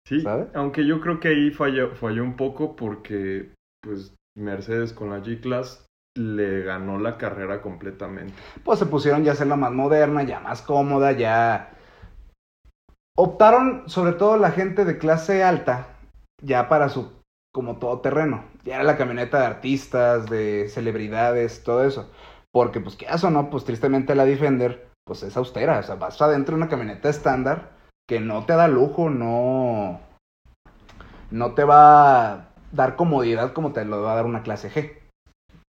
Sí, 0.06 0.20
¿Sabe? 0.20 0.46
aunque 0.54 0.86
yo 0.86 1.00
creo 1.00 1.18
que 1.18 1.26
ahí 1.26 1.50
falló, 1.50 1.96
falló 1.96 2.22
un 2.22 2.36
poco 2.36 2.76
porque 2.76 3.50
pues 3.82 4.14
Mercedes 4.36 4.92
con 4.92 5.10
la 5.10 5.18
G-Class 5.20 5.84
le 6.16 6.62
ganó 6.62 7.00
la 7.00 7.18
carrera 7.18 7.60
completamente. 7.60 8.34
Pues 8.62 8.78
se 8.78 8.86
pusieron 8.86 9.24
ya 9.24 9.32
a 9.32 9.34
hacerla 9.34 9.56
más 9.56 9.72
moderna, 9.72 10.22
ya 10.22 10.38
más 10.38 10.62
cómoda, 10.62 11.10
ya... 11.10 11.72
Optaron, 13.18 13.88
sobre 13.88 14.12
todo 14.12 14.36
la 14.36 14.50
gente 14.50 14.84
de 14.84 14.98
clase 14.98 15.42
alta, 15.42 15.88
ya 16.42 16.68
para 16.68 16.90
su, 16.90 17.12
como 17.52 17.78
todo 17.78 18.00
terreno. 18.00 18.44
Ya 18.62 18.74
era 18.74 18.84
la 18.84 18.98
camioneta 18.98 19.40
de 19.40 19.46
artistas, 19.46 20.28
de 20.28 20.68
celebridades, 20.68 21.64
todo 21.64 21.84
eso. 21.84 22.10
Porque, 22.52 22.80
pues, 22.80 22.94
qué 22.96 23.06
o 23.10 23.30
no, 23.30 23.48
pues 23.48 23.64
tristemente 23.64 24.14
la 24.14 24.26
Defender, 24.26 24.88
pues 25.06 25.22
es 25.22 25.34
austera. 25.36 25.78
O 25.78 25.82
sea, 25.82 25.94
vas 25.94 26.20
adentro 26.20 26.54
de 26.54 26.62
una 26.62 26.68
camioneta 26.68 27.08
estándar 27.08 27.70
que 28.06 28.20
no 28.20 28.44
te 28.44 28.52
da 28.52 28.68
lujo, 28.68 29.08
no... 29.08 30.00
No 31.30 31.54
te 31.54 31.64
va 31.64 32.32
a 32.32 32.48
dar 32.70 32.96
comodidad 32.96 33.54
como 33.54 33.72
te 33.72 33.84
lo 33.86 34.02
va 34.02 34.12
a 34.12 34.16
dar 34.16 34.26
una 34.26 34.42
clase 34.42 34.70
G. 34.70 34.92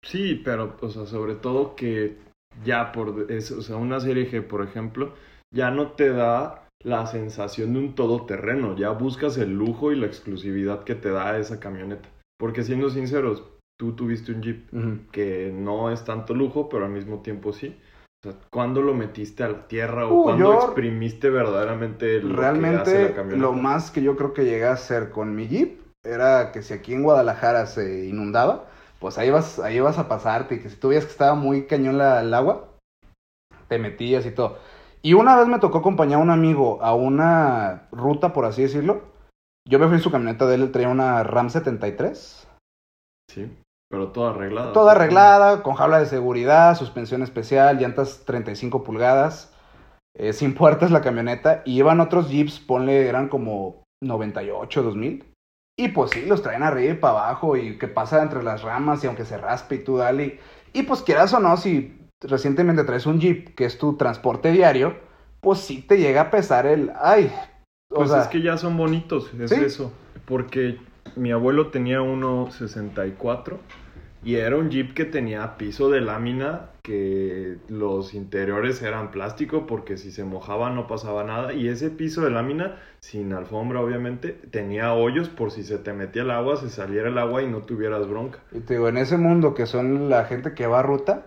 Sí, 0.03 0.41
pero, 0.43 0.75
o 0.81 0.89
sea, 0.89 1.05
sobre 1.05 1.35
todo 1.35 1.75
que 1.75 2.17
ya 2.63 2.91
por 2.91 3.09
o 3.09 3.41
sea, 3.61 3.75
una 3.75 3.99
serie 3.99 4.29
G, 4.29 4.45
por 4.45 4.63
ejemplo, 4.63 5.13
ya 5.53 5.71
no 5.71 5.91
te 5.91 6.11
da 6.11 6.64
la 6.85 7.05
sensación 7.07 7.73
de 7.73 7.79
un 7.79 7.95
todoterreno, 7.95 8.75
ya 8.77 8.91
buscas 8.91 9.37
el 9.37 9.51
lujo 9.57 9.91
y 9.91 9.95
la 9.95 10.05
exclusividad 10.05 10.83
que 10.83 10.93
te 10.95 11.09
da 11.09 11.37
esa 11.39 11.59
camioneta. 11.59 12.07
Porque 12.37 12.63
siendo 12.63 12.89
sinceros, 12.91 13.43
tú 13.79 13.93
tuviste 13.93 14.31
un 14.31 14.41
Jeep 14.43 14.69
que 15.11 15.51
no 15.53 15.89
es 15.91 16.03
tanto 16.05 16.33
lujo, 16.35 16.69
pero 16.69 16.85
al 16.85 16.91
mismo 16.91 17.21
tiempo 17.21 17.53
sí. 17.53 17.75
O 18.23 18.29
sea, 18.31 18.39
¿cuándo 18.51 18.81
lo 18.81 18.93
metiste 18.93 19.43
a 19.43 19.49
la 19.49 19.67
tierra 19.67 20.05
o 20.07 20.13
Uh, 20.19 20.23
cuándo 20.23 20.53
exprimiste 20.53 21.29
verdaderamente 21.29 22.21
lo 22.21 22.27
que 22.27 22.33
hace 22.33 22.41
Realmente 22.41 23.01
la 23.09 23.13
camioneta? 23.15 23.37
lo 23.45 23.53
más 23.53 23.89
que 23.91 24.03
yo 24.03 24.15
creo 24.15 24.33
que 24.33 24.45
llegué 24.45 24.65
a 24.65 24.73
hacer 24.73 25.09
con 25.09 25.35
mi 25.35 25.47
Jeep 25.47 25.79
era 26.03 26.51
que 26.51 26.61
si 26.61 26.73
aquí 26.75 26.93
en 26.93 27.01
Guadalajara 27.03 27.65
se 27.65 28.05
inundaba, 28.05 28.65
pues 28.99 29.17
ahí 29.17 29.31
vas, 29.31 29.57
ahí 29.59 29.79
vas 29.79 29.97
a 29.97 30.07
pasarte 30.07 30.55
y 30.55 30.59
que 30.59 30.69
si 30.69 30.75
tú 30.75 30.89
veías 30.89 31.05
que 31.05 31.11
estaba 31.11 31.33
muy 31.33 31.65
cañón 31.65 31.97
la- 31.97 32.21
el 32.21 32.31
agua, 32.33 32.69
te 33.67 33.79
metías 33.79 34.25
y 34.25 34.31
todo. 34.31 34.57
Y 35.05 35.13
una 35.13 35.35
vez 35.35 35.47
me 35.47 35.59
tocó 35.59 35.77
acompañar 35.77 36.19
a 36.19 36.23
un 36.23 36.31
amigo 36.31 36.81
a 36.81 36.95
una 36.95 37.87
ruta, 37.91 38.33
por 38.33 38.45
así 38.45 38.63
decirlo. 38.63 39.03
Yo 39.69 39.77
me 39.77 39.85
fui 39.85 39.97
en 39.97 40.01
su 40.01 40.09
camioneta 40.09 40.47
de 40.47 40.55
él, 40.55 40.71
traía 40.71 40.89
una 40.89 41.21
Ram 41.21 41.51
73. 41.51 42.47
Sí, 43.31 43.55
pero 43.87 44.11
toda 44.11 44.31
arreglada. 44.31 44.73
Toda 44.73 44.93
arreglada, 44.93 45.61
con 45.61 45.75
jaula 45.75 45.99
de 45.99 46.07
seguridad, 46.07 46.75
suspensión 46.75 47.21
especial, 47.21 47.77
llantas 47.77 48.23
35 48.25 48.83
pulgadas, 48.83 49.53
eh, 50.15 50.33
sin 50.33 50.55
puertas 50.55 50.89
la 50.89 51.01
camioneta. 51.01 51.61
Y 51.65 51.77
iban 51.77 51.99
otros 51.99 52.27
Jeeps, 52.27 52.59
ponle, 52.59 53.07
eran 53.07 53.29
como 53.29 53.83
98, 54.03 54.81
2000. 54.81 55.23
Y 55.77 55.89
pues 55.89 56.09
sí, 56.09 56.25
los 56.25 56.41
traen 56.41 56.63
arriba 56.63 56.93
y 56.93 56.97
para 56.97 57.27
abajo 57.27 57.57
y 57.57 57.77
que 57.77 57.87
pasa 57.87 58.23
entre 58.23 58.41
las 58.41 58.63
ramas 58.63 59.03
y 59.03 59.07
aunque 59.07 59.25
se 59.25 59.37
raspe 59.37 59.75
y 59.75 59.83
tú 59.83 59.97
dale. 59.97 60.39
Y 60.73 60.81
pues 60.81 61.03
quieras 61.03 61.31
o 61.35 61.39
no, 61.39 61.57
si 61.57 62.04
recientemente 62.21 62.83
traes 62.83 63.05
un 63.05 63.19
Jeep 63.19 63.55
que 63.55 63.65
es 63.65 63.77
tu 63.77 63.97
transporte 63.97 64.51
diario, 64.51 64.95
pues 65.41 65.59
sí 65.59 65.81
te 65.81 65.97
llega 65.97 66.21
a 66.21 66.31
pesar 66.31 66.65
el, 66.65 66.91
ay, 66.99 67.31
o 67.89 67.95
Pues 67.95 68.09
sea, 68.09 68.21
es 68.21 68.27
que 68.27 68.41
ya 68.41 68.57
son 68.57 68.77
bonitos, 68.77 69.31
es 69.39 69.51
¿Sí? 69.51 69.55
eso. 69.55 69.91
Porque 70.25 70.79
mi 71.15 71.31
abuelo 71.31 71.69
tenía 71.71 72.01
uno 72.01 72.49
64 72.51 73.59
y 74.23 74.35
era 74.35 74.57
un 74.57 74.69
Jeep 74.71 74.93
que 74.93 75.05
tenía 75.05 75.55
piso 75.57 75.89
de 75.89 76.01
lámina, 76.01 76.71
que 76.81 77.57
los 77.67 78.13
interiores 78.13 78.81
eran 78.81 79.11
plástico 79.11 79.67
porque 79.67 79.97
si 79.97 80.11
se 80.11 80.23
mojaba 80.23 80.69
no 80.71 80.87
pasaba 80.87 81.23
nada. 81.23 81.53
Y 81.53 81.67
ese 81.67 81.89
piso 81.91 82.21
de 82.21 82.31
lámina, 82.31 82.77
sin 82.99 83.33
alfombra 83.33 83.81
obviamente, 83.81 84.29
tenía 84.51 84.93
hoyos 84.93 85.29
por 85.29 85.51
si 85.51 85.63
se 85.63 85.77
te 85.77 85.93
metía 85.93 86.23
el 86.23 86.31
agua, 86.31 86.57
se 86.57 86.69
saliera 86.69 87.09
el 87.09 87.17
agua 87.19 87.43
y 87.43 87.47
no 87.47 87.61
tuvieras 87.61 88.07
bronca. 88.07 88.39
y 88.51 88.61
te 88.61 88.73
digo, 88.75 88.87
en 88.87 88.97
ese 88.97 89.17
mundo 89.17 89.53
que 89.53 89.65
son 89.65 90.09
la 90.09 90.25
gente 90.25 90.53
que 90.53 90.67
va 90.67 90.79
a 90.79 90.83
ruta, 90.83 91.25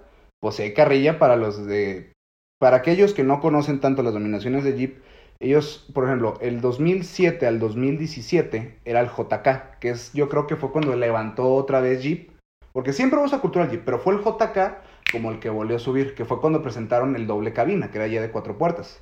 hay 0.59 0.75
carrilla 0.75 1.19
para 1.19 1.37
los 1.37 1.67
de, 1.67 2.13
para 2.59 2.79
aquellos 2.79 3.15
que 3.15 3.25
no 3.25 3.41
conocen 3.41 3.81
tanto 3.81 4.03
las 4.03 4.15
dominaciones 4.15 4.65
de 4.65 4.77
Jeep, 4.77 5.03
ellos, 5.41 5.89
por 5.95 6.05
ejemplo, 6.05 6.37
el 6.41 6.61
2007 6.61 7.47
al 7.47 7.61
2017 7.61 8.81
era 8.85 9.01
el 9.01 9.09
JK, 9.09 9.79
que 9.79 9.91
es, 9.91 10.13
yo 10.13 10.29
creo 10.29 10.47
que 10.47 10.57
fue 10.57 10.73
cuando 10.73 10.97
levantó 10.97 11.55
otra 11.55 11.81
vez 11.81 12.03
Jeep, 12.03 12.33
porque 12.73 12.93
siempre 12.93 13.19
hubo 13.19 13.27
esa 13.27 13.41
cultura 13.41 13.65
del 13.65 13.77
Jeep, 13.77 13.85
pero 13.85 13.99
fue 14.01 14.15
el 14.15 14.21
JK 14.21 15.13
como 15.13 15.31
el 15.31 15.39
que 15.39 15.49
volvió 15.49 15.77
a 15.77 15.81
subir, 15.81 16.15
que 16.15 16.25
fue 16.25 16.41
cuando 16.41 16.63
presentaron 16.63 17.17
el 17.17 17.27
doble 17.27 17.53
cabina, 17.53 17.91
que 17.91 17.99
era 17.99 18.09
ya 18.09 18.21
de 18.21 18.31
cuatro 18.31 18.59
puertas. 18.59 19.01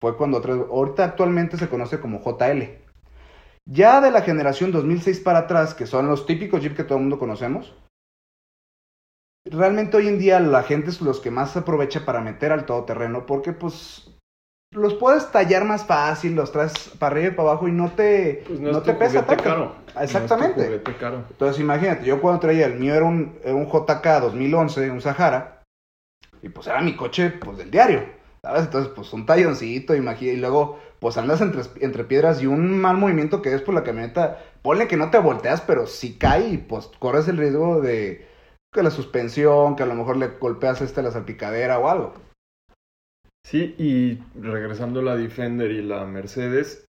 Fue 0.00 0.16
cuando 0.16 0.38
otra, 0.38 0.54
ahorita 0.54 1.04
actualmente 1.04 1.56
se 1.56 1.68
conoce 1.68 2.00
como 2.00 2.20
JL. 2.20 2.62
Ya 3.64 4.00
de 4.00 4.10
la 4.10 4.22
generación 4.22 4.72
2006 4.72 5.20
para 5.20 5.40
atrás, 5.40 5.74
que 5.74 5.86
son 5.86 6.08
los 6.08 6.26
típicos 6.26 6.60
Jeep 6.60 6.76
que 6.76 6.84
todo 6.84 6.98
el 6.98 7.02
mundo 7.02 7.20
conocemos, 7.20 7.74
realmente 9.50 9.96
hoy 9.96 10.08
en 10.08 10.18
día 10.18 10.40
la 10.40 10.62
gente 10.62 10.90
es 10.90 11.00
los 11.00 11.20
que 11.20 11.30
más 11.30 11.52
se 11.52 11.60
aprovecha 11.60 12.04
para 12.04 12.20
meter 12.20 12.52
al 12.52 12.66
todoterreno, 12.66 13.26
porque 13.26 13.52
pues 13.52 14.08
los 14.72 14.94
puedes 14.94 15.30
tallar 15.30 15.64
más 15.64 15.84
fácil, 15.84 16.34
los 16.34 16.50
traes 16.50 16.72
para 16.98 17.14
arriba 17.14 17.28
y 17.28 17.36
para 17.36 17.50
abajo 17.50 17.68
y 17.68 17.72
no 17.72 17.90
te, 17.92 18.44
Pues 18.46 18.60
no 18.60 18.72
no, 18.72 18.82
te 18.82 18.94
pesa 18.94 19.26
tanto. 19.26 19.44
caro. 19.44 19.76
Exactamente. 20.00 20.68
No 20.68 20.90
es 20.92 20.96
caro. 20.98 21.24
Entonces 21.30 21.60
imagínate, 21.60 22.04
yo 22.06 22.20
cuando 22.20 22.40
traía 22.40 22.66
el 22.66 22.78
mío 22.78 22.94
era 22.94 23.04
un, 23.04 23.38
un 23.44 23.66
JK 23.66 24.04
2011, 24.22 24.90
un 24.90 25.00
Sahara, 25.02 25.62
y 26.42 26.48
pues 26.48 26.66
era 26.66 26.80
mi 26.80 26.96
coche 26.96 27.30
pues 27.30 27.58
del 27.58 27.70
diario, 27.70 28.02
¿sabes? 28.42 28.62
Entonces 28.62 28.92
pues 28.94 29.12
un 29.12 29.26
talloncito, 29.26 29.94
imagínate, 29.94 30.38
y 30.38 30.40
luego 30.40 30.78
pues 31.00 31.18
andas 31.18 31.40
entre, 31.42 31.62
entre 31.80 32.04
piedras 32.04 32.40
y 32.42 32.46
un 32.46 32.80
mal 32.80 32.96
movimiento 32.96 33.42
que 33.42 33.52
es 33.54 33.60
por 33.60 33.74
la 33.74 33.84
camioneta, 33.84 34.38
ponle 34.62 34.88
que 34.88 34.96
no 34.96 35.10
te 35.10 35.18
volteas, 35.18 35.60
pero 35.60 35.86
si 35.86 36.16
cae 36.16 36.48
y 36.48 36.56
pues 36.56 36.88
corres 36.98 37.28
el 37.28 37.36
riesgo 37.36 37.80
de 37.82 38.31
que 38.72 38.82
la 38.82 38.90
suspensión, 38.90 39.76
que 39.76 39.82
a 39.82 39.86
lo 39.86 39.94
mejor 39.94 40.16
le 40.16 40.28
golpeas 40.28 40.80
este 40.80 41.02
la 41.02 41.10
salpicadera 41.10 41.78
o 41.78 41.88
algo. 41.88 42.14
Sí, 43.46 43.74
y 43.78 44.18
regresando 44.40 45.00
a 45.00 45.02
la 45.02 45.16
Defender 45.16 45.70
y 45.70 45.82
la 45.82 46.04
Mercedes, 46.06 46.86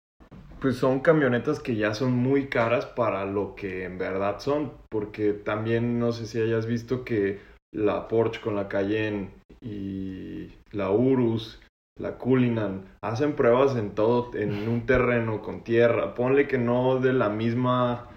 pues 0.61 0.77
son 0.77 1.01
camionetas 1.01 1.59
que 1.59 1.75
ya 1.75 1.93
son 1.93 2.13
muy 2.13 2.47
caras 2.47 2.87
para 2.87 3.25
lo 3.25 3.57
que 3.57 3.85
en 3.85 3.99
verdad 3.99 4.39
son, 4.39 4.73
porque 4.91 5.33
también 5.33 5.99
no 5.99 6.13
sé 6.13 6.27
si 6.27 6.41
hayas 6.41 6.67
visto 6.67 7.05
que 7.05 7.41
la 7.75 8.07
Porsche 8.07 8.41
con 8.41 8.55
la 8.55 8.69
Cayenne 8.69 9.31
y 9.61 10.53
la 10.71 10.91
Urus, 10.91 11.61
la 11.99 12.17
Cullinan, 12.17 12.85
hacen 13.03 13.35
pruebas 13.35 13.77
en 13.77 13.95
todo, 13.95 14.35
en 14.35 14.69
un 14.69 14.87
terreno 14.87 15.43
con 15.43 15.65
tierra, 15.65 16.15
ponle 16.15 16.47
que 16.47 16.59
no 16.59 17.01
de 17.01 17.13
la 17.13 17.29
misma... 17.29 18.09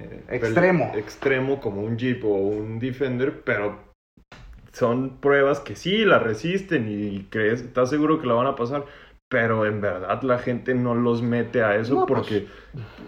eh, 0.00 0.24
Extremo. 0.36 0.92
Extremo 0.94 1.60
como 1.60 1.82
un 1.82 1.96
Jeep 1.98 2.24
o 2.24 2.28
un 2.28 2.78
Defender, 2.78 3.42
pero 3.44 3.78
son 4.72 5.18
pruebas 5.20 5.60
que 5.60 5.74
sí 5.76 6.04
la 6.04 6.18
resisten 6.18 6.86
y 6.88 7.24
crees, 7.30 7.60
estás 7.62 7.90
seguro 7.90 8.20
que 8.20 8.26
la 8.26 8.34
van 8.34 8.46
a 8.46 8.54
pasar, 8.56 8.84
pero 9.28 9.66
en 9.66 9.80
verdad 9.80 10.22
la 10.22 10.38
gente 10.38 10.74
no 10.74 10.94
los 10.94 11.22
mete 11.22 11.62
a 11.62 11.76
eso 11.76 11.94
No, 11.94 12.06
pues. 12.06 12.20
porque 12.20 12.46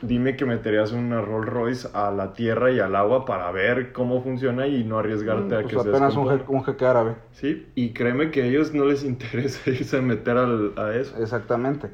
dime 0.03 0.37
que 0.37 0.45
meterías 0.45 0.93
una 0.93 1.21
Rolls 1.21 1.49
Royce 1.49 1.89
a 1.95 2.11
la 2.11 2.33
tierra 2.33 2.73
y 2.73 2.81
al 2.81 2.97
agua 2.97 3.25
para 3.25 3.51
ver 3.53 3.93
cómo 3.93 4.23
funciona 4.23 4.67
y 4.67 4.83
no 4.85 4.99
arriesgarte 4.99 5.55
a 5.57 5.61
Pues 5.63 5.75
que 5.75 5.81
se 5.81 5.89
apenas 5.89 6.17
un, 6.17 6.29
descomponga. 6.29 6.45
je- 6.45 6.51
un 6.57 6.65
jeque 6.65 6.85
árabe. 6.85 7.15
Sí, 7.33 7.67
y 7.77 7.93
créeme 7.93 8.31
que 8.31 8.43
a 8.43 8.47
ellos 8.47 8.75
no 8.75 8.85
les 8.85 9.05
interesa 9.05 9.71
irse 9.71 9.97
a 9.99 10.03
meter 10.03 10.37
al- 10.37 10.73
a 10.77 10.95
eso. 10.97 11.17
Exactamente. 11.23 11.91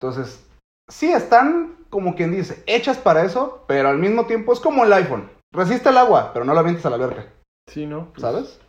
Entonces, 0.00 0.46
sí 0.88 1.12
están, 1.12 1.74
como 1.90 2.14
quien 2.14 2.30
dice, 2.32 2.62
hechas 2.66 2.98
para 2.98 3.24
eso, 3.24 3.64
pero 3.66 3.88
al 3.88 3.98
mismo 3.98 4.26
tiempo 4.26 4.52
es 4.52 4.60
como 4.60 4.84
el 4.84 4.92
iPhone. 4.92 5.28
Resiste 5.52 5.88
el 5.88 5.98
agua, 5.98 6.30
pero 6.32 6.44
no 6.44 6.54
la 6.54 6.60
avientes 6.60 6.86
a 6.86 6.90
la 6.90 6.96
alberca, 6.96 7.26
Sí, 7.68 7.86
¿no? 7.86 8.08
Pues, 8.12 8.22
¿sabes? 8.22 8.60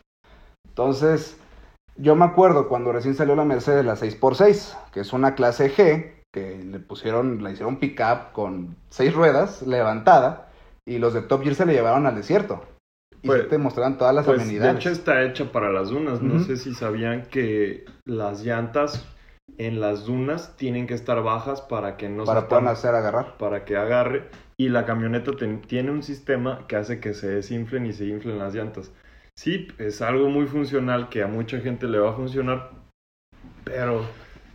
Entonces, 0.68 1.36
yo 1.96 2.16
me 2.16 2.24
acuerdo 2.24 2.68
cuando 2.68 2.92
recién 2.92 3.14
salió 3.14 3.36
la 3.36 3.44
Mercedes, 3.44 3.84
la 3.84 3.96
6x6, 3.96 4.76
que 4.92 5.00
es 5.00 5.12
una 5.12 5.34
clase 5.34 5.70
G, 5.74 6.12
que 6.34 6.56
le 6.64 6.78
pusieron, 6.80 7.42
la 7.42 7.50
hicieron 7.50 7.76
pick-up 7.76 8.32
con 8.32 8.76
seis 8.88 9.12
ruedas, 9.14 9.62
levantada, 9.62 10.48
y 10.88 10.98
los 10.98 11.12
de 11.14 11.22
Top 11.22 11.42
Gear 11.42 11.54
se 11.54 11.66
le 11.66 11.74
llevaron 11.74 12.06
al 12.06 12.16
desierto. 12.16 12.62
Y 13.22 13.26
Pues- 13.28 13.48
te 13.48 13.58
mostraron 13.58 13.98
todas 13.98 14.14
las 14.14 14.24
Pues 14.24 14.38
de 14.38 14.44
amenidades. 14.44 14.76
hecho 14.76 14.90
está 14.90 15.22
hecha 15.22 15.52
para 15.52 15.70
las 15.70 15.90
dunas. 15.90 16.22
No 16.22 16.40
sé 16.40 16.56
si 16.56 16.74
sabían 16.74 17.26
que 17.26 17.84
las 18.04 18.42
llantas 18.42 19.06
en 19.58 19.80
las 19.80 20.04
dunas 20.06 20.56
tienen 20.56 20.86
que 20.86 20.94
estar 20.94 21.22
bajas 21.22 21.60
para 21.62 21.96
que 21.96 22.08
no 22.08 22.26
se 22.26 22.34
para 22.34 22.48
poder 22.48 22.68
estampen. 22.68 22.72
hacer 22.72 22.94
agarrar. 22.94 23.36
para 23.38 23.64
que 23.64 23.76
agarre 23.76 24.28
y 24.56 24.68
la 24.68 24.84
camioneta 24.86 25.32
tiene 25.66 25.90
un 25.90 26.02
sistema 26.02 26.66
que 26.68 26.76
hace 26.76 27.00
que 27.00 27.14
se 27.14 27.28
desinflen 27.28 27.86
y 27.86 27.92
se 27.92 28.06
inflen 28.06 28.38
las 28.38 28.54
llantas. 28.54 28.92
Sí, 29.36 29.68
es 29.78 30.02
algo 30.02 30.28
muy 30.28 30.46
funcional 30.46 31.08
que 31.08 31.22
a 31.22 31.26
mucha 31.26 31.58
gente 31.60 31.86
le 31.86 31.98
va 31.98 32.10
a 32.10 32.14
funcionar, 32.14 32.70
pero, 33.64 34.04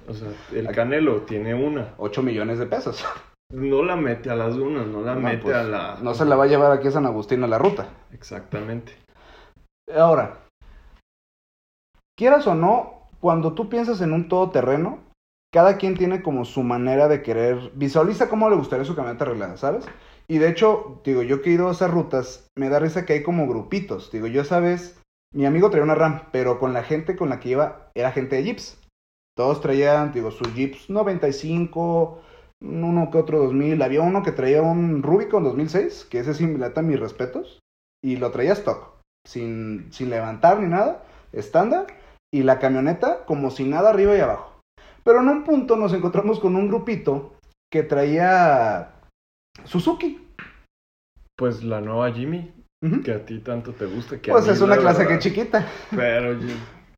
o 0.07 0.13
sea, 0.13 0.29
el 0.53 0.67
Canelo 0.69 1.21
tiene 1.21 1.53
una. 1.55 1.93
8 1.97 2.21
millones 2.23 2.59
de 2.59 2.67
pesos. 2.67 3.03
No 3.49 3.81
la 3.81 3.95
mete 3.95 4.29
a 4.29 4.35
las 4.35 4.55
dunas, 4.55 4.85
no 4.87 5.01
la 5.01 5.15
No, 5.15 5.21
mete 5.21 5.43
pues, 5.43 5.55
a 5.55 5.63
la... 5.63 5.97
No 6.01 6.13
se 6.13 6.25
la 6.25 6.35
va 6.35 6.43
a 6.43 6.47
llevar 6.47 6.71
aquí 6.71 6.89
a 6.89 6.91
San 6.91 7.05
Agustín 7.05 7.43
a 7.43 7.47
la 7.47 7.57
ruta. 7.57 7.87
Exactamente. 8.11 8.93
Ahora, 9.95 10.37
quieras 12.17 12.45
o 12.45 12.55
no, 12.55 12.96
cuando 13.27 13.51
tú 13.51 13.67
piensas 13.67 13.99
en 13.99 14.13
un 14.13 14.29
todoterreno, 14.29 14.99
cada 15.51 15.75
quien 15.75 15.97
tiene 15.97 16.21
como 16.21 16.45
su 16.45 16.63
manera 16.63 17.09
de 17.09 17.23
querer, 17.23 17.73
visualiza 17.75 18.29
cómo 18.29 18.49
le 18.49 18.55
gustaría 18.55 18.85
su 18.85 18.95
camioneta 18.95 19.25
arreglada, 19.25 19.57
¿sabes? 19.57 19.85
Y 20.29 20.37
de 20.37 20.47
hecho, 20.47 21.01
digo, 21.03 21.23
yo 21.23 21.41
que 21.41 21.49
he 21.49 21.53
ido 21.55 21.67
a 21.67 21.73
esas 21.73 21.91
rutas, 21.91 22.47
me 22.55 22.69
da 22.69 22.79
risa 22.79 23.05
que 23.05 23.11
hay 23.11 23.23
como 23.23 23.45
grupitos. 23.45 24.13
Digo, 24.13 24.27
yo 24.27 24.43
esa 24.43 24.61
vez, 24.61 25.01
mi 25.33 25.45
amigo 25.45 25.69
traía 25.69 25.83
una 25.83 25.95
RAM, 25.95 26.21
pero 26.31 26.57
con 26.57 26.71
la 26.71 26.83
gente 26.83 27.17
con 27.17 27.27
la 27.27 27.41
que 27.41 27.49
iba 27.49 27.91
era 27.95 28.13
gente 28.13 28.37
de 28.37 28.45
Jeeps. 28.45 28.79
Todos 29.35 29.59
traían, 29.59 30.13
digo, 30.13 30.31
sus 30.31 30.53
Jeeps 30.53 30.89
95, 30.89 32.21
uno 32.61 33.09
que 33.11 33.17
otro 33.17 33.39
2000. 33.39 33.81
Había 33.81 34.03
uno 34.03 34.23
que 34.23 34.31
traía 34.31 34.61
un 34.61 35.03
Rubicon 35.03 35.43
2006, 35.43 36.07
que 36.09 36.19
ese 36.19 36.33
sí 36.33 36.47
me 36.47 36.59
lata 36.59 36.81
mis 36.81 36.97
respetos, 36.97 37.59
y 38.01 38.15
lo 38.15 38.31
traía 38.31 38.53
stock 38.53 39.01
sin, 39.27 39.91
sin 39.91 40.11
levantar 40.11 40.61
ni 40.61 40.69
nada, 40.69 41.03
estándar, 41.33 41.87
y 42.33 42.43
la 42.43 42.59
camioneta 42.59 43.25
como 43.25 43.51
si 43.51 43.63
nada 43.63 43.89
arriba 43.89 44.15
y 44.15 44.19
abajo. 44.19 44.59
Pero 45.03 45.21
en 45.21 45.29
un 45.29 45.43
punto 45.43 45.75
nos 45.75 45.93
encontramos 45.93 46.39
con 46.39 46.55
un 46.55 46.67
grupito 46.67 47.35
que 47.71 47.83
traía 47.83 48.91
Suzuki. 49.63 50.27
Pues 51.37 51.63
la 51.63 51.81
nueva 51.81 52.11
Jimmy, 52.11 52.51
que 53.03 53.13
a 53.13 53.25
ti 53.25 53.39
tanto 53.39 53.71
te 53.73 53.85
gusta. 53.85 54.19
Que 54.19 54.31
a 54.31 54.33
Pues 54.33 54.45
mí, 54.45 54.51
es 54.51 54.61
una 54.61 54.75
la 54.75 54.81
clase 54.81 54.99
que 55.03 55.13
verdad, 55.13 55.19
chiquita. 55.21 55.67
Pero 55.95 56.37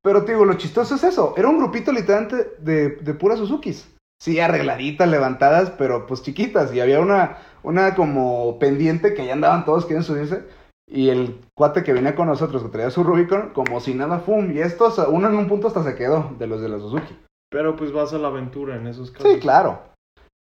Pero 0.02 0.24
te 0.24 0.32
digo, 0.32 0.46
lo 0.46 0.54
chistoso 0.54 0.96
es 0.96 1.04
eso. 1.04 1.34
Era 1.38 1.50
un 1.50 1.58
grupito 1.60 1.92
literalmente 1.92 2.52
de, 2.60 2.90
de 2.96 3.14
puras 3.14 3.38
Suzukis. 3.40 3.94
Sí, 4.22 4.40
arregladitas, 4.40 5.08
levantadas, 5.10 5.72
pero 5.72 6.06
pues 6.08 6.22
chiquitas. 6.24 6.74
Y 6.74 6.80
había 6.80 7.00
una, 7.00 7.38
una 7.64 7.96
como 7.96 8.60
pendiente 8.60 9.14
que 9.14 9.26
ya 9.26 9.34
andaban 9.34 9.66
todos 9.66 9.86
queriendo 9.86 10.08
subirse. 10.08 10.44
Y 10.90 11.10
el 11.10 11.40
cuate 11.56 11.84
que 11.84 11.94
venía 11.94 12.16
con 12.16 12.28
nosotros, 12.28 12.64
que 12.64 12.70
traía 12.70 12.90
su 12.90 13.04
Rubicon, 13.04 13.52
como 13.54 13.80
si 13.80 13.94
nada, 13.94 14.20
fum. 14.20 14.52
Y 14.52 14.60
estos, 14.60 14.98
uno 14.98 15.28
en 15.30 15.36
un 15.36 15.48
punto 15.48 15.68
hasta 15.68 15.84
se 15.84 15.96
quedó, 15.96 16.36
de 16.40 16.48
los 16.48 16.62
de 16.62 16.70
la 16.70 16.80
Suzuki. 16.80 17.16
pero 17.52 17.76
pues 17.76 17.92
vas 17.92 18.14
a 18.14 18.18
la 18.18 18.30
aventura 18.30 18.76
en 18.76 18.88
esos 18.88 19.12
casos. 19.12 19.32
Sí, 19.32 19.40
claro. 19.40 19.84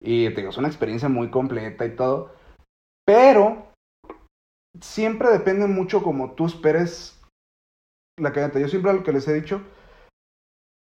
Y 0.01 0.29
te 0.29 0.37
digo, 0.37 0.49
es 0.49 0.57
una 0.57 0.67
experiencia 0.67 1.07
muy 1.07 1.29
completa 1.29 1.85
y 1.85 1.95
todo. 1.95 2.31
Pero 3.05 3.67
siempre 4.81 5.29
depende 5.29 5.67
mucho 5.67 6.01
como 6.01 6.33
tú 6.33 6.45
esperes 6.45 7.21
la 8.19 8.31
camioneta. 8.31 8.59
Yo 8.59 8.67
siempre 8.67 8.93
lo 8.93 9.03
que 9.03 9.13
les 9.13 9.27
he 9.27 9.33
dicho, 9.33 9.61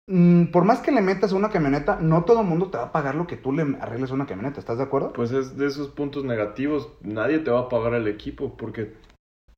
mm, 0.08 0.46
por 0.46 0.64
más 0.64 0.80
que 0.80 0.92
le 0.92 1.02
metas 1.02 1.32
a 1.32 1.36
una 1.36 1.50
camioneta, 1.50 1.98
no 2.00 2.24
todo 2.24 2.40
el 2.40 2.46
mundo 2.46 2.70
te 2.70 2.78
va 2.78 2.84
a 2.84 2.92
pagar 2.92 3.14
lo 3.14 3.26
que 3.26 3.36
tú 3.36 3.52
le 3.52 3.62
arregles 3.80 4.10
a 4.10 4.14
una 4.14 4.26
camioneta. 4.26 4.60
¿Estás 4.60 4.78
de 4.78 4.84
acuerdo? 4.84 5.12
Pues 5.12 5.30
es 5.32 5.56
de 5.56 5.66
esos 5.66 5.88
puntos 5.88 6.24
negativos. 6.24 6.92
Nadie 7.00 7.38
te 7.38 7.50
va 7.50 7.60
a 7.60 7.68
pagar 7.68 7.94
el 7.94 8.08
equipo 8.08 8.56
porque 8.56 8.94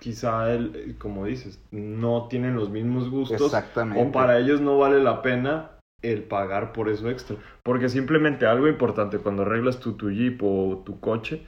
quizá 0.04 0.52
él, 0.52 0.96
como 0.98 1.24
dices, 1.24 1.58
no 1.70 2.28
tienen 2.28 2.56
los 2.56 2.68
mismos 2.68 3.08
gustos 3.08 3.40
Exactamente. 3.40 4.02
o 4.02 4.12
para 4.12 4.38
ellos 4.38 4.60
no 4.60 4.76
vale 4.76 5.02
la 5.02 5.22
pena 5.22 5.70
el 6.02 6.24
pagar 6.24 6.74
por 6.74 6.90
eso 6.90 7.08
extra. 7.08 7.36
Porque 7.62 7.88
simplemente 7.88 8.44
algo 8.44 8.68
importante 8.68 9.16
cuando 9.16 9.44
arreglas 9.44 9.80
tu, 9.80 9.94
tu 9.94 10.10
Jeep 10.10 10.42
o 10.42 10.82
tu 10.84 11.00
coche, 11.00 11.46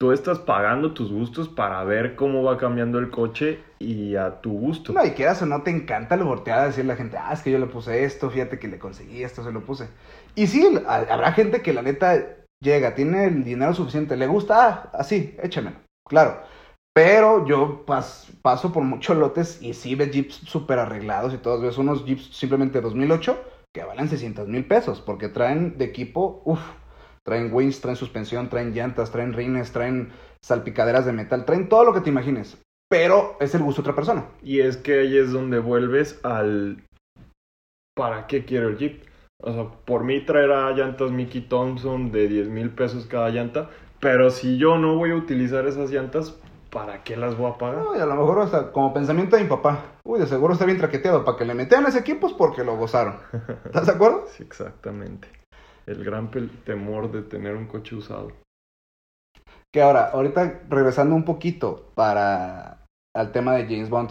tú 0.00 0.10
estás 0.10 0.40
pagando 0.40 0.94
tus 0.94 1.12
gustos 1.12 1.48
para 1.48 1.84
ver 1.84 2.16
cómo 2.16 2.42
va 2.42 2.58
cambiando 2.58 2.98
el 2.98 3.08
coche 3.08 3.60
y 3.78 4.16
a 4.16 4.40
tu 4.40 4.50
gusto. 4.50 4.92
No, 4.92 5.06
y 5.06 5.12
quieras 5.12 5.40
o 5.42 5.46
no, 5.46 5.62
te 5.62 5.70
encanta 5.70 6.16
lo 6.16 6.24
voltear 6.24 6.58
a 6.58 6.66
decirle 6.66 6.90
a 6.90 6.94
la 6.96 6.98
gente, 6.98 7.18
ah, 7.18 7.32
es 7.32 7.42
que 7.42 7.52
yo 7.52 7.60
le 7.60 7.66
puse 7.66 8.02
esto, 8.02 8.30
fíjate 8.30 8.58
que 8.58 8.66
le 8.66 8.80
conseguí 8.80 9.22
esto, 9.22 9.44
se 9.44 9.52
lo 9.52 9.60
puse. 9.64 9.88
Y 10.34 10.48
sí, 10.48 10.76
habrá 10.88 11.30
gente 11.30 11.62
que 11.62 11.72
la 11.72 11.82
neta 11.82 12.16
llega, 12.60 12.96
tiene 12.96 13.26
el 13.26 13.44
dinero 13.44 13.74
suficiente, 13.74 14.16
le 14.16 14.26
gusta, 14.26 14.56
ah, 14.58 14.90
así, 14.92 15.36
échamelo, 15.40 15.76
claro. 16.04 16.55
Pero 16.96 17.44
yo 17.44 17.84
paso 17.84 18.72
por 18.72 18.82
muchos 18.82 19.18
lotes 19.18 19.60
y 19.60 19.74
sí 19.74 19.94
ves 19.94 20.10
jeeps 20.12 20.36
súper 20.36 20.78
arreglados 20.78 21.34
y 21.34 21.36
todos 21.36 21.60
ves 21.60 21.76
unos 21.76 22.06
jeeps 22.06 22.34
simplemente 22.34 22.80
2008 22.80 23.38
que 23.74 23.84
valen 23.84 24.08
600 24.08 24.48
mil 24.48 24.64
pesos 24.64 25.02
porque 25.02 25.28
traen 25.28 25.76
de 25.76 25.84
equipo, 25.84 26.40
uff, 26.46 26.62
traen 27.22 27.52
wings, 27.52 27.82
traen 27.82 27.98
suspensión, 27.98 28.48
traen 28.48 28.72
llantas, 28.72 29.12
traen 29.12 29.34
rines, 29.34 29.72
traen 29.72 30.10
salpicaderas 30.42 31.04
de 31.04 31.12
metal, 31.12 31.44
traen 31.44 31.68
todo 31.68 31.84
lo 31.84 31.92
que 31.92 32.00
te 32.00 32.08
imagines. 32.08 32.56
Pero 32.88 33.36
es 33.40 33.54
el 33.54 33.62
gusto 33.62 33.82
de 33.82 33.90
otra 33.90 33.94
persona. 33.94 34.28
Y 34.42 34.60
es 34.60 34.78
que 34.78 35.00
ahí 35.00 35.18
es 35.18 35.32
donde 35.32 35.58
vuelves 35.58 36.18
al 36.24 36.82
¿para 37.94 38.26
qué 38.26 38.46
quiero 38.46 38.68
el 38.68 38.78
Jeep? 38.78 39.04
O 39.42 39.52
sea, 39.52 39.68
por 39.84 40.02
mí 40.02 40.24
traerá 40.24 40.70
llantas 40.70 41.10
Mickey 41.10 41.42
Thompson 41.42 42.10
de 42.10 42.26
10 42.26 42.48
mil 42.48 42.70
pesos 42.70 43.04
cada 43.04 43.28
llanta, 43.28 43.68
pero 44.00 44.30
si 44.30 44.56
yo 44.56 44.78
no 44.78 44.96
voy 44.96 45.10
a 45.10 45.16
utilizar 45.16 45.66
esas 45.66 45.90
llantas, 45.90 46.40
¿para 46.76 47.02
qué 47.02 47.16
las 47.16 47.38
voy 47.38 47.50
a 47.50 47.56
pagar? 47.56 47.82
No, 47.82 47.96
y 47.96 48.00
a 48.00 48.04
lo 48.04 48.14
mejor 48.14 48.40
hasta 48.40 48.70
como 48.70 48.92
pensamiento 48.92 49.34
de 49.34 49.44
mi 49.44 49.48
papá, 49.48 49.98
uy, 50.04 50.20
de 50.20 50.26
seguro 50.26 50.52
está 50.52 50.66
bien 50.66 50.76
traqueteado, 50.76 51.24
para 51.24 51.38
que 51.38 51.46
le 51.46 51.54
metan 51.54 51.86
ese 51.86 52.00
equipos 52.00 52.34
porque 52.34 52.64
lo 52.64 52.76
gozaron. 52.76 53.16
¿Estás 53.64 53.86
de 53.86 53.92
acuerdo? 53.92 54.26
sí, 54.28 54.42
exactamente. 54.42 55.26
El 55.86 56.04
gran 56.04 56.30
temor 56.66 57.10
de 57.10 57.22
tener 57.22 57.56
un 57.56 57.66
coche 57.66 57.96
usado. 57.96 58.30
Que 59.72 59.80
ahora, 59.80 60.10
ahorita 60.10 60.64
regresando 60.68 61.14
un 61.14 61.24
poquito 61.24 61.92
para 61.94 62.84
al 63.14 63.32
tema 63.32 63.54
de 63.54 63.64
James 63.64 63.88
Bond. 63.88 64.10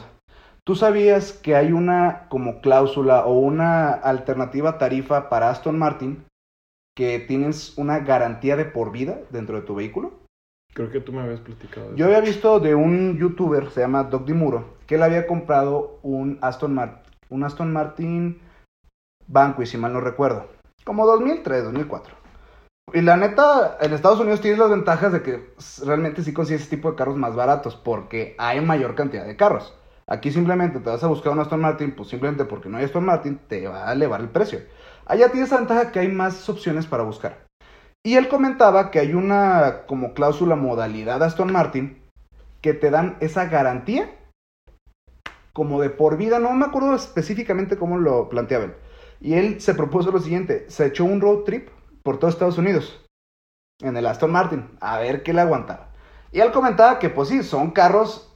¿Tú 0.63 0.73
sabías 0.73 1.33
que 1.33 1.55
hay 1.55 1.71
una 1.71 2.27
como 2.29 2.61
cláusula 2.61 3.27
o 3.27 3.37
una 3.37 3.91
alternativa 3.91 4.79
tarifa 4.79 5.29
para 5.29 5.51
Aston 5.51 5.77
Martin 5.77 6.25
que 6.95 7.19
tienes 7.19 7.77
una 7.77 7.99
garantía 7.99 8.55
de 8.55 8.65
por 8.65 8.91
vida 8.91 9.19
dentro 9.29 9.57
de 9.57 9.67
tu 9.67 9.75
vehículo? 9.75 10.24
Creo 10.75 10.91
que 10.91 10.99
tú 10.99 11.13
me 11.13 11.21
habías 11.21 11.39
platicado. 11.39 11.95
Yo 11.95 12.05
había 12.05 12.19
visto 12.19 12.59
de 12.59 12.75
un 12.75 13.17
youtuber, 13.17 13.69
se 13.69 13.79
llama 13.79 14.03
Doc 14.03 14.25
Dimuro, 14.25 14.75
que 14.85 14.95
él 14.95 15.03
había 15.03 15.25
comprado 15.25 15.99
un 16.03 16.37
Aston, 16.41 16.77
un 17.29 17.43
Aston 17.45 17.71
Martin 17.71 18.41
Banco, 19.25 19.65
si 19.65 19.77
mal 19.77 19.93
no 19.93 20.01
recuerdo. 20.01 20.47
Como 20.83 21.05
2003, 21.05 21.63
2004. 21.63 22.13
Y 22.93 22.99
la 22.99 23.15
neta, 23.15 23.77
en 23.79 23.93
Estados 23.93 24.19
Unidos 24.19 24.41
tienes 24.41 24.59
las 24.59 24.69
ventajas 24.69 25.13
de 25.13 25.21
que 25.21 25.53
realmente 25.85 26.23
sí 26.23 26.33
consigues 26.33 26.63
ese 26.63 26.75
tipo 26.75 26.91
de 26.91 26.97
carros 26.97 27.15
más 27.15 27.35
baratos, 27.35 27.77
porque 27.77 28.35
hay 28.37 28.59
mayor 28.59 28.95
cantidad 28.95 29.25
de 29.25 29.37
carros. 29.37 29.73
Aquí 30.07 30.29
simplemente 30.29 30.81
te 30.81 30.89
vas 30.89 31.05
a 31.05 31.07
buscar 31.07 31.31
un 31.31 31.39
Aston 31.39 31.61
Martin, 31.61 31.95
pues 31.95 32.09
simplemente 32.09 32.43
porque 32.43 32.67
no 32.67 32.77
hay 32.77 32.83
Aston 32.83 33.05
Martin, 33.05 33.39
te 33.47 33.65
va 33.65 33.89
a 33.89 33.93
elevar 33.93 34.19
el 34.19 34.27
precio. 34.27 34.59
Allá 35.05 35.31
tienes 35.31 35.51
la 35.51 35.59
ventaja 35.59 35.93
que 35.93 35.99
hay 35.99 36.09
más 36.09 36.49
opciones 36.49 36.85
para 36.85 37.03
buscar. 37.03 37.44
Y 38.05 38.17
él 38.17 38.27
comentaba 38.27 38.91
que 38.91 38.99
hay 38.99 39.15
una 39.15 39.87
como 39.87 40.13
cláusula 40.13 40.55
modalidad 40.55 41.23
Aston 41.23 41.51
Martin 41.51 42.03
que 42.61 42.75
te 42.75 42.91
dan 42.91 43.17
esa 43.19 43.45
garantía 43.45 44.15
como 45.53 45.81
de 45.81 45.89
por 45.89 46.15
vida, 46.15 46.37
no 46.37 46.51
me 46.53 46.65
acuerdo 46.65 46.93
específicamente 46.93 47.77
cómo 47.77 47.97
lo 47.97 48.29
planteaba 48.29 48.65
él. 48.65 48.75
Y 49.21 49.33
él 49.33 49.59
se 49.59 49.73
propuso 49.73 50.11
lo 50.11 50.19
siguiente, 50.19 50.69
se 50.69 50.85
echó 50.85 51.03
un 51.03 51.19
road 51.19 51.45
trip 51.45 51.69
por 52.03 52.19
todo 52.19 52.29
Estados 52.29 52.59
Unidos 52.59 53.03
en 53.81 53.97
el 53.97 54.05
Aston 54.05 54.31
Martin, 54.31 54.69
a 54.81 54.99
ver 54.99 55.23
qué 55.23 55.33
le 55.33 55.41
aguantaba. 55.41 55.89
Y 56.31 56.41
él 56.41 56.51
comentaba 56.51 56.99
que 56.99 57.09
pues 57.09 57.29
sí, 57.29 57.41
son 57.41 57.71
carros 57.71 58.31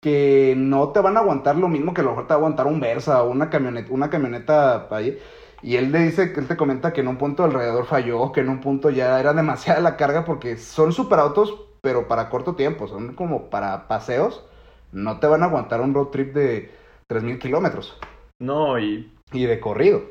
que 0.00 0.54
no 0.56 0.92
te 0.92 1.00
van 1.00 1.18
a 1.18 1.20
aguantar 1.20 1.56
lo 1.56 1.68
mismo 1.68 1.92
que 1.92 2.00
a 2.00 2.04
lo 2.04 2.10
mejor 2.10 2.26
te 2.26 2.32
va 2.32 2.36
a 2.36 2.38
aguantar 2.38 2.66
un 2.66 2.80
Versa 2.80 3.22
o 3.22 3.30
una 3.30 3.50
camioneta, 3.50 3.92
una 3.92 4.08
camioneta 4.08 4.88
ahí. 4.90 5.18
Y 5.62 5.76
él 5.76 5.90
le 5.90 6.00
dice, 6.00 6.32
que 6.32 6.40
él 6.40 6.46
te 6.46 6.56
comenta 6.56 6.92
que 6.92 7.00
en 7.00 7.08
un 7.08 7.18
punto 7.18 7.44
alrededor 7.44 7.86
falló, 7.86 8.32
que 8.32 8.40
en 8.40 8.48
un 8.48 8.60
punto 8.60 8.90
ya 8.90 9.18
era 9.18 9.32
demasiada 9.32 9.80
la 9.80 9.96
carga 9.96 10.24
porque 10.24 10.56
son 10.56 10.92
superautos, 10.92 11.54
pero 11.80 12.06
para 12.06 12.30
corto 12.30 12.54
tiempo, 12.54 12.86
son 12.86 13.14
como 13.14 13.50
para 13.50 13.88
paseos. 13.88 14.44
No 14.92 15.18
te 15.18 15.26
van 15.26 15.42
a 15.42 15.46
aguantar 15.46 15.80
un 15.80 15.94
road 15.94 16.08
trip 16.08 16.34
de 16.34 16.70
3.000 17.08 17.38
kilómetros. 17.38 17.98
No, 18.38 18.78
y... 18.78 19.12
Y 19.32 19.44
de 19.44 19.60
corrido. 19.60 20.02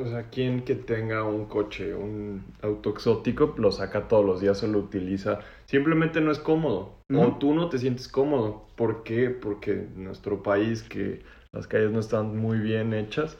O 0.00 0.06
sea, 0.06 0.28
quien 0.28 0.64
que 0.64 0.74
tenga 0.74 1.22
un 1.24 1.46
coche, 1.46 1.94
un 1.94 2.44
auto 2.62 2.90
exótico, 2.90 3.54
lo 3.56 3.70
saca 3.70 4.08
todos 4.08 4.24
los 4.24 4.40
días 4.40 4.62
o 4.62 4.66
lo 4.66 4.78
utiliza. 4.78 5.40
Simplemente 5.66 6.20
no 6.20 6.32
es 6.32 6.38
cómodo. 6.38 6.94
O 7.14 7.36
tú 7.38 7.54
no 7.54 7.68
te 7.68 7.78
sientes 7.78 8.08
cómodo. 8.08 8.66
¿Por 8.76 9.04
qué? 9.04 9.30
Porque 9.30 9.72
en 9.72 10.04
nuestro 10.04 10.42
país, 10.42 10.82
que 10.82 11.22
las 11.52 11.66
calles 11.68 11.92
no 11.92 12.00
están 12.00 12.36
muy 12.36 12.58
bien 12.58 12.92
hechas, 12.92 13.38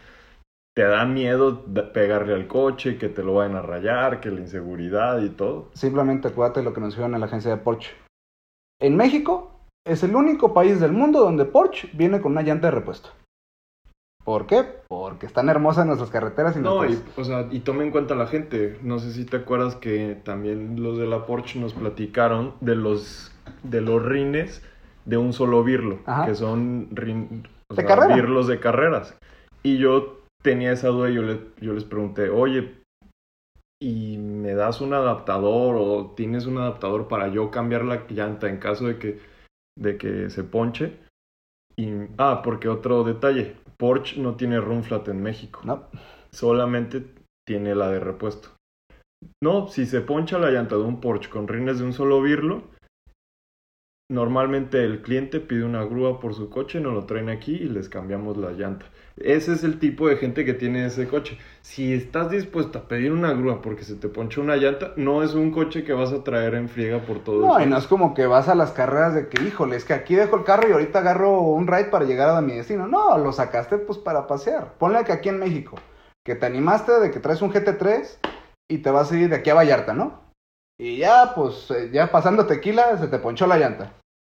te 0.74 0.82
da 0.82 1.04
miedo 1.04 1.64
pegarle 1.92 2.34
al 2.34 2.48
coche, 2.48 2.98
que 2.98 3.08
te 3.08 3.22
lo 3.22 3.34
vayan 3.34 3.56
a 3.56 3.62
rayar, 3.62 4.20
que 4.20 4.30
la 4.30 4.40
inseguridad 4.40 5.22
y 5.22 5.30
todo. 5.30 5.70
Simplemente 5.74 6.28
acuérdate 6.28 6.62
lo 6.62 6.74
que 6.74 6.80
nos 6.80 6.90
dijeron 6.90 7.14
en 7.14 7.20
la 7.20 7.26
agencia 7.26 7.50
de 7.50 7.58
Porsche. 7.58 7.92
En 8.80 8.96
México 8.96 9.60
es 9.86 10.02
el 10.02 10.16
único 10.16 10.52
país 10.52 10.80
del 10.80 10.92
mundo 10.92 11.20
donde 11.20 11.44
Porsche 11.44 11.90
viene 11.92 12.20
con 12.20 12.32
una 12.32 12.42
llanta 12.42 12.68
de 12.68 12.72
repuesto. 12.72 13.10
¿Por 14.24 14.46
qué? 14.46 14.64
Porque 14.88 15.26
están 15.26 15.50
hermosas 15.50 15.86
nuestras 15.86 16.10
carreteras 16.10 16.56
y 16.56 16.60
No, 16.60 16.84
y, 16.86 16.98
o 17.16 17.24
sea, 17.24 17.46
y 17.50 17.60
tome 17.60 17.84
en 17.84 17.90
cuenta 17.90 18.14
la 18.14 18.26
gente. 18.26 18.78
No 18.82 18.98
sé 18.98 19.12
si 19.12 19.26
te 19.26 19.36
acuerdas 19.36 19.76
que 19.76 20.18
también 20.24 20.82
los 20.82 20.98
de 20.98 21.06
la 21.06 21.26
Porsche 21.26 21.60
nos 21.60 21.74
platicaron 21.74 22.54
de 22.60 22.74
los, 22.74 23.32
de 23.62 23.82
los 23.82 24.02
rines 24.02 24.62
de 25.04 25.18
un 25.18 25.34
solo 25.34 25.62
birlo, 25.62 25.98
que 26.24 26.34
son 26.34 26.88
rin, 26.92 27.46
birlos 28.14 28.46
de 28.46 28.58
carreras. 28.58 29.14
Y 29.62 29.76
yo 29.76 30.23
tenía 30.44 30.72
esa 30.72 30.88
duda 30.88 31.10
y 31.10 31.14
yo, 31.14 31.22
yo 31.60 31.72
les 31.72 31.84
pregunté, 31.84 32.28
oye, 32.28 32.74
¿y 33.82 34.18
me 34.18 34.54
das 34.54 34.80
un 34.80 34.92
adaptador 34.92 35.76
o 35.76 36.14
tienes 36.14 36.46
un 36.46 36.58
adaptador 36.58 37.08
para 37.08 37.28
yo 37.28 37.50
cambiar 37.50 37.84
la 37.84 38.06
llanta 38.08 38.48
en 38.48 38.58
caso 38.58 38.86
de 38.86 38.98
que, 38.98 39.18
de 39.76 39.96
que 39.96 40.30
se 40.30 40.44
ponche? 40.44 40.98
Y, 41.76 41.88
ah, 42.18 42.42
porque 42.44 42.68
otro 42.68 43.02
detalle, 43.02 43.56
Porsche 43.78 44.20
no 44.20 44.36
tiene 44.36 44.60
run 44.60 44.84
flat 44.84 45.08
en 45.08 45.22
México. 45.22 45.60
No. 45.64 45.88
Solamente 46.30 47.04
tiene 47.46 47.74
la 47.74 47.90
de 47.90 48.00
repuesto. 48.00 48.50
No, 49.42 49.66
si 49.68 49.86
se 49.86 50.02
poncha 50.02 50.38
la 50.38 50.50
llanta 50.50 50.76
de 50.76 50.82
un 50.82 51.00
Porsche 51.00 51.30
con 51.30 51.48
rines 51.48 51.78
de 51.78 51.86
un 51.86 51.94
solo 51.94 52.20
birlo, 52.20 52.64
Normalmente 54.14 54.84
el 54.84 55.02
cliente 55.02 55.40
pide 55.40 55.64
una 55.64 55.82
grúa 55.82 56.20
por 56.20 56.34
su 56.34 56.48
coche, 56.48 56.78
nos 56.78 56.94
lo 56.94 57.04
traen 57.04 57.28
aquí 57.28 57.52
y 57.52 57.68
les 57.68 57.88
cambiamos 57.88 58.36
la 58.36 58.52
llanta. 58.52 58.86
Ese 59.16 59.52
es 59.52 59.64
el 59.64 59.80
tipo 59.80 60.06
de 60.06 60.16
gente 60.16 60.44
que 60.44 60.54
tiene 60.54 60.86
ese 60.86 61.08
coche. 61.08 61.36
Si 61.62 61.92
estás 61.92 62.30
dispuesto 62.30 62.78
a 62.78 62.86
pedir 62.86 63.10
una 63.10 63.32
grúa 63.32 63.60
porque 63.60 63.82
se 63.82 63.96
te 63.96 64.08
ponchó 64.08 64.40
una 64.40 64.54
llanta, 64.54 64.92
no 64.96 65.24
es 65.24 65.34
un 65.34 65.50
coche 65.50 65.82
que 65.82 65.92
vas 65.92 66.12
a 66.12 66.22
traer 66.22 66.54
en 66.54 66.68
friega 66.68 67.00
por 67.00 67.24
todo 67.24 67.44
No, 67.44 67.60
y 67.60 67.66
no 67.66 67.76
es 67.76 67.88
como 67.88 68.14
que 68.14 68.26
vas 68.26 68.48
a 68.48 68.54
las 68.54 68.70
carreras 68.70 69.16
de 69.16 69.26
que, 69.26 69.42
híjole, 69.42 69.74
es 69.74 69.84
que 69.84 69.94
aquí 69.94 70.14
dejo 70.14 70.36
el 70.36 70.44
carro 70.44 70.68
y 70.68 70.72
ahorita 70.72 71.00
agarro 71.00 71.40
un 71.40 71.66
ride 71.66 71.86
para 71.86 72.04
llegar 72.04 72.30
a 72.30 72.40
mi 72.40 72.54
destino. 72.54 72.86
No, 72.86 73.18
lo 73.18 73.32
sacaste 73.32 73.78
pues 73.78 73.98
para 73.98 74.28
pasear. 74.28 74.74
Ponle 74.78 75.02
que 75.02 75.12
aquí 75.12 75.28
en 75.28 75.40
México, 75.40 75.76
que 76.24 76.36
te 76.36 76.46
animaste 76.46 76.92
de 77.00 77.10
que 77.10 77.18
traes 77.18 77.42
un 77.42 77.52
GT3 77.52 78.18
y 78.70 78.78
te 78.78 78.90
vas 78.90 79.10
a 79.10 79.16
ir 79.16 79.28
de 79.28 79.36
aquí 79.36 79.50
a 79.50 79.54
Vallarta, 79.54 79.92
¿no? 79.92 80.22
Y 80.78 80.98
ya, 80.98 81.34
pues, 81.34 81.70
eh, 81.70 81.90
ya 81.92 82.10
pasando 82.10 82.46
tequila, 82.46 82.96
se 82.98 83.08
te 83.08 83.18
ponchó 83.18 83.46
la 83.46 83.58
llanta. 83.58 83.92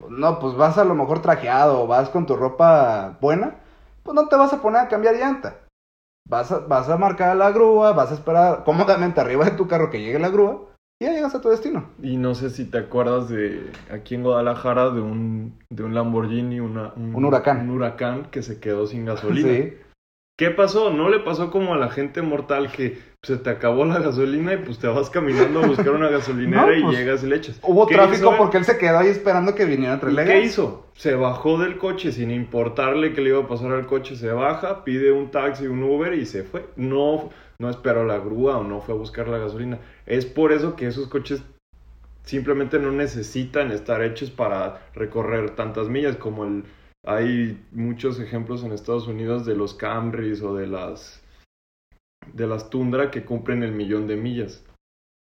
No, 0.09 0.39
pues 0.39 0.55
vas 0.55 0.77
a 0.77 0.85
lo 0.85 0.95
mejor 0.95 1.21
trajeado, 1.21 1.87
vas 1.87 2.09
con 2.09 2.25
tu 2.25 2.35
ropa 2.35 3.17
buena, 3.21 3.55
pues 4.03 4.15
no 4.15 4.27
te 4.27 4.35
vas 4.35 4.53
a 4.53 4.61
poner 4.61 4.81
a 4.81 4.87
cambiar 4.87 5.15
llanta. 5.15 5.61
Vas 6.27 6.51
a, 6.51 6.59
vas 6.59 6.89
a 6.89 6.97
marcar 6.97 7.35
la 7.35 7.51
grúa, 7.51 7.93
vas 7.93 8.11
a 8.11 8.15
esperar 8.15 8.63
cómodamente 8.63 9.21
arriba 9.21 9.45
de 9.45 9.51
tu 9.51 9.67
carro 9.67 9.89
que 9.89 10.01
llegue 10.01 10.17
la 10.19 10.29
grúa 10.29 10.69
y 10.99 11.05
ya 11.05 11.11
llegas 11.11 11.35
a 11.35 11.41
tu 11.41 11.49
destino. 11.49 11.89
Y 12.01 12.17
no 12.17 12.33
sé 12.35 12.49
si 12.49 12.65
te 12.65 12.79
acuerdas 12.79 13.29
de 13.29 13.71
aquí 13.91 14.15
en 14.15 14.23
Guadalajara 14.23 14.89
de 14.89 15.01
un, 15.01 15.59
de 15.69 15.83
un 15.83 15.93
Lamborghini, 15.93 16.59
una, 16.59 16.93
un, 16.95 17.13
un 17.13 17.25
huracán. 17.25 17.61
Un 17.61 17.71
huracán 17.71 18.25
que 18.31 18.41
se 18.41 18.59
quedó 18.59 18.87
sin 18.87 19.05
gasolina. 19.05 19.49
Sí. 19.49 19.73
¿Qué 20.37 20.51
pasó? 20.51 20.89
No 20.89 21.09
le 21.09 21.21
pasó 21.21 21.49
como 21.49 21.73
a 21.73 21.77
la 21.77 21.89
gente 21.89 22.21
mortal 22.21 22.69
que 22.69 22.99
se 23.23 23.37
te 23.37 23.49
acabó 23.49 23.85
la 23.85 23.99
gasolina 23.99 24.53
y 24.53 24.57
pues 24.57 24.77
te 24.79 24.87
vas 24.87 25.09
caminando 25.09 25.63
a 25.63 25.67
buscar 25.67 25.91
una 25.91 26.09
gasolinera 26.09 26.77
y 26.77 26.83
pues, 26.83 26.97
llegas 26.97 27.23
y 27.23 27.27
le 27.27 27.37
echas. 27.37 27.57
Hubo 27.63 27.85
tráfico 27.85 28.35
porque 28.37 28.57
él 28.57 28.65
se 28.65 28.77
quedó 28.77 28.99
ahí 28.99 29.07
esperando 29.07 29.55
que 29.55 29.63
viniera 29.63 29.93
a 29.93 29.99
traerle 30.01 30.25
¿Qué 30.25 30.41
hizo? 30.41 30.87
Se 30.93 31.15
bajó 31.15 31.57
del 31.57 31.77
coche 31.77 32.11
sin 32.11 32.31
importarle 32.31 33.13
que 33.13 33.21
le 33.21 33.29
iba 33.29 33.43
a 33.43 33.47
pasar 33.47 33.71
al 33.71 33.85
coche, 33.87 34.17
se 34.17 34.29
baja, 34.29 34.83
pide 34.83 35.13
un 35.13 35.31
taxi, 35.31 35.67
un 35.67 35.81
Uber 35.81 36.13
y 36.13 36.25
se 36.25 36.43
fue. 36.43 36.65
No, 36.75 37.29
no 37.57 37.69
esperó 37.69 38.03
la 38.03 38.17
grúa 38.17 38.57
o 38.57 38.63
no 38.65 38.81
fue 38.81 38.93
a 38.93 38.97
buscar 38.97 39.29
la 39.29 39.37
gasolina. 39.37 39.79
Es 40.05 40.25
por 40.25 40.51
eso 40.51 40.75
que 40.75 40.87
esos 40.87 41.07
coches 41.07 41.41
simplemente 42.23 42.77
no 42.77 42.91
necesitan 42.91 43.71
estar 43.71 44.03
hechos 44.03 44.31
para 44.31 44.81
recorrer 44.95 45.51
tantas 45.51 45.87
millas 45.87 46.17
como 46.17 46.43
el 46.43 46.65
hay 47.05 47.63
muchos 47.71 48.19
ejemplos 48.19 48.63
en 48.63 48.71
Estados 48.71 49.07
Unidos 49.07 49.45
de 49.45 49.55
los 49.55 49.73
Camrys 49.73 50.41
o 50.41 50.55
de 50.55 50.67
las 50.67 51.21
de 52.33 52.47
las 52.47 52.69
Tundra 52.69 53.11
que 53.11 53.23
cumplen 53.23 53.61
el 53.63 53.71
millón 53.71 54.07
de 54.07 54.15
millas. 54.15 54.63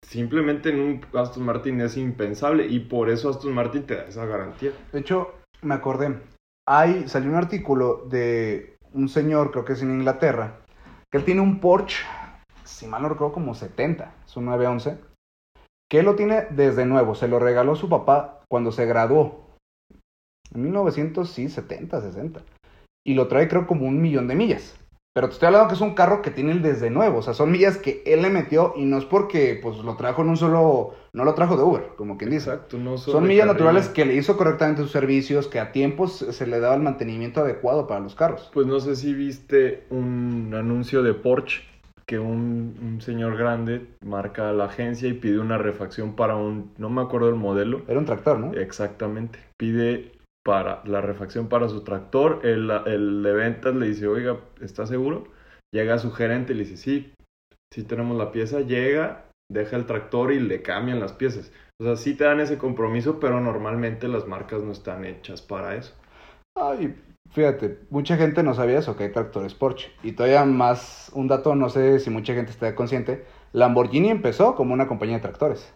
simplemente 0.04 0.70
en 0.70 0.80
un 0.80 1.06
Aston 1.14 1.44
Martin 1.44 1.82
es 1.82 1.98
impensable 1.98 2.66
y 2.68 2.80
por 2.80 3.10
eso 3.10 3.30
Aston 3.30 3.54
Martin 3.54 3.84
te 3.84 3.96
da 3.96 4.06
esa 4.06 4.26
garantía. 4.26 4.72
De 4.92 5.00
hecho, 5.00 5.34
me 5.62 5.76
acordé, 5.76 6.20
hay, 6.68 7.08
salió 7.08 7.30
un 7.30 7.36
artículo 7.36 8.06
de 8.10 8.78
un 8.94 9.10
señor, 9.10 9.52
creo 9.52 9.66
que 9.66 9.74
es 9.74 9.82
en 9.82 9.92
Inglaterra, 9.92 10.60
que 11.12 11.18
él 11.18 11.26
tiene 11.26 11.42
un 11.42 11.60
Porsche, 11.60 12.06
si 12.64 12.88
mal 12.88 13.02
no 13.02 13.10
recuerdo, 13.10 13.34
como 13.34 13.54
70, 13.54 14.16
es 14.26 14.38
un 14.38 14.46
911, 14.46 14.98
que 15.90 16.00
él 16.00 16.06
lo 16.06 16.16
tiene 16.16 16.48
desde 16.52 16.86
nuevo, 16.86 17.16
se 17.16 17.28
lo 17.28 17.40
regaló 17.40 17.76
su 17.76 17.90
papá 17.90 18.42
cuando 18.50 18.72
se 18.72 18.86
graduó, 18.86 19.47
en 20.54 20.64
1970, 20.64 22.02
60, 22.02 22.42
y 23.06 23.14
lo 23.14 23.28
trae 23.28 23.48
creo 23.48 23.68
como 23.68 23.86
un 23.86 24.02
millón 24.02 24.28
de 24.28 24.36
millas. 24.36 24.78
Pero 25.18 25.30
te 25.30 25.34
estoy 25.34 25.48
hablando 25.48 25.70
que 25.70 25.74
es 25.74 25.82
un 25.82 25.96
carro 25.96 26.22
que 26.22 26.30
tiene 26.30 26.52
el 26.52 26.62
desde 26.62 26.92
nuevo. 26.92 27.18
O 27.18 27.22
sea, 27.24 27.34
son 27.34 27.50
millas 27.52 27.78
que 27.78 28.04
él 28.06 28.22
le 28.22 28.30
metió 28.30 28.74
y 28.76 28.86
no 28.86 29.00
es 29.00 29.06
porque 29.06 29.60
pues 29.60 29.80
lo 29.80 29.96
trajo 29.96 30.22
en 30.22 30.30
un 30.30 30.38
solo. 30.38 30.94
No 31.12 31.24
lo 31.24 31.34
trajo 31.34 31.58
de 31.58 31.64
Uber, 31.64 31.90
como 31.96 32.20
quien 32.20 32.30
dice. 32.30 32.52
Exacto, 32.52 32.78
no 32.78 33.00
Son 33.00 33.26
millas 33.26 33.48
naturales 33.48 33.90
que 33.90 34.06
le 34.06 34.14
hizo 34.14 34.38
correctamente 34.38 34.84
sus 34.84 34.92
servicios, 34.92 35.48
que 35.48 35.60
a 35.60 35.72
tiempos 35.72 36.24
se 36.30 36.46
le 36.46 36.60
daba 36.60 36.76
el 36.76 36.84
mantenimiento 36.84 37.42
adecuado 37.42 37.88
para 37.88 38.00
los 38.00 38.14
carros. 38.14 38.52
Pues 38.54 38.68
no 38.68 38.80
sé 38.80 38.96
si 38.96 39.16
viste 39.16 39.86
un 39.90 40.54
anuncio 40.54 41.02
de 41.02 41.16
Porsche 41.16 41.64
que 42.06 42.20
un, 42.20 42.78
un 42.80 43.02
señor 43.02 43.38
grande 43.38 43.88
marca 44.06 44.50
a 44.50 44.54
la 44.54 44.66
agencia 44.66 45.10
y 45.10 45.14
pide 45.14 45.40
una 45.40 45.58
refacción 45.58 46.16
para 46.16 46.36
un. 46.36 46.74
No 46.78 46.92
me 46.92 47.02
acuerdo 47.02 47.30
el 47.30 47.36
modelo. 47.38 47.82
Era 47.88 47.98
un 47.98 48.06
tractor, 48.06 48.38
¿no? 48.38 48.54
Exactamente. 48.54 49.40
Pide 49.58 50.12
para 50.48 50.82
la 50.86 51.02
refacción 51.02 51.50
para 51.50 51.68
su 51.68 51.84
tractor. 51.84 52.40
El, 52.44 52.72
el 52.86 53.22
de 53.22 53.34
ventas 53.34 53.76
le 53.76 53.88
dice, 53.88 54.08
oiga, 54.08 54.40
¿está 54.62 54.88
seguro? 54.88 55.26
Llega 55.74 55.98
su 55.98 56.14
gerente 56.14 56.54
y 56.54 56.56
le 56.56 56.64
dice, 56.64 56.78
sí, 56.78 57.14
sí 57.74 57.84
tenemos 57.84 58.18
la 58.18 58.32
pieza. 58.32 58.62
Llega, 58.62 59.26
deja 59.52 59.76
el 59.76 59.86
tractor 59.86 60.32
y 60.32 60.40
le 60.40 60.62
cambian 60.62 61.02
las 61.02 61.12
piezas. 61.12 61.52
O 61.82 61.84
sea, 61.84 61.98
sí 61.98 62.16
te 62.16 62.24
dan 62.24 62.40
ese 62.40 62.58
compromiso, 62.58 63.20
pero 63.20 63.42
normalmente 63.42 64.08
las 64.08 64.26
marcas 64.26 64.64
no 64.64 64.72
están 64.72 65.04
hechas 65.04 65.42
para 65.42 65.76
eso. 65.76 65.94
Ay, 66.56 66.96
fíjate, 67.30 67.80
mucha 67.90 68.16
gente 68.16 68.42
no 68.42 68.54
sabía 68.54 68.80
eso, 68.80 68.96
que 68.96 69.04
hay 69.04 69.12
tractores 69.12 69.54
Porsche. 69.54 69.92
Y 70.02 70.14
todavía 70.14 70.46
más, 70.46 71.12
un 71.14 71.28
dato, 71.28 71.56
no 71.56 71.68
sé 71.68 72.00
si 72.00 72.10
mucha 72.10 72.34
gente 72.34 72.52
está 72.52 72.74
consciente, 72.74 73.26
Lamborghini 73.52 74.10
empezó 74.10 74.56
como 74.56 74.74
una 74.74 74.88
compañía 74.88 75.18
de 75.18 75.24
tractores. 75.24 75.74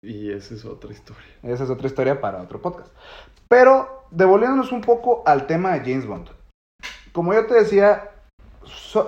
Y 0.00 0.30
esa 0.30 0.54
es 0.54 0.64
otra 0.64 0.92
historia. 0.92 1.26
Esa 1.42 1.64
es 1.64 1.70
otra 1.70 1.88
historia 1.88 2.20
para 2.20 2.40
otro 2.40 2.62
podcast. 2.62 2.94
Pero 3.48 3.95
devolviéndonos 4.10 4.72
un 4.72 4.80
poco 4.80 5.22
al 5.26 5.46
tema 5.46 5.72
de 5.72 5.80
James 5.80 6.06
Bond. 6.06 6.30
Como 7.12 7.32
yo 7.34 7.46
te 7.46 7.54
decía, 7.54 8.10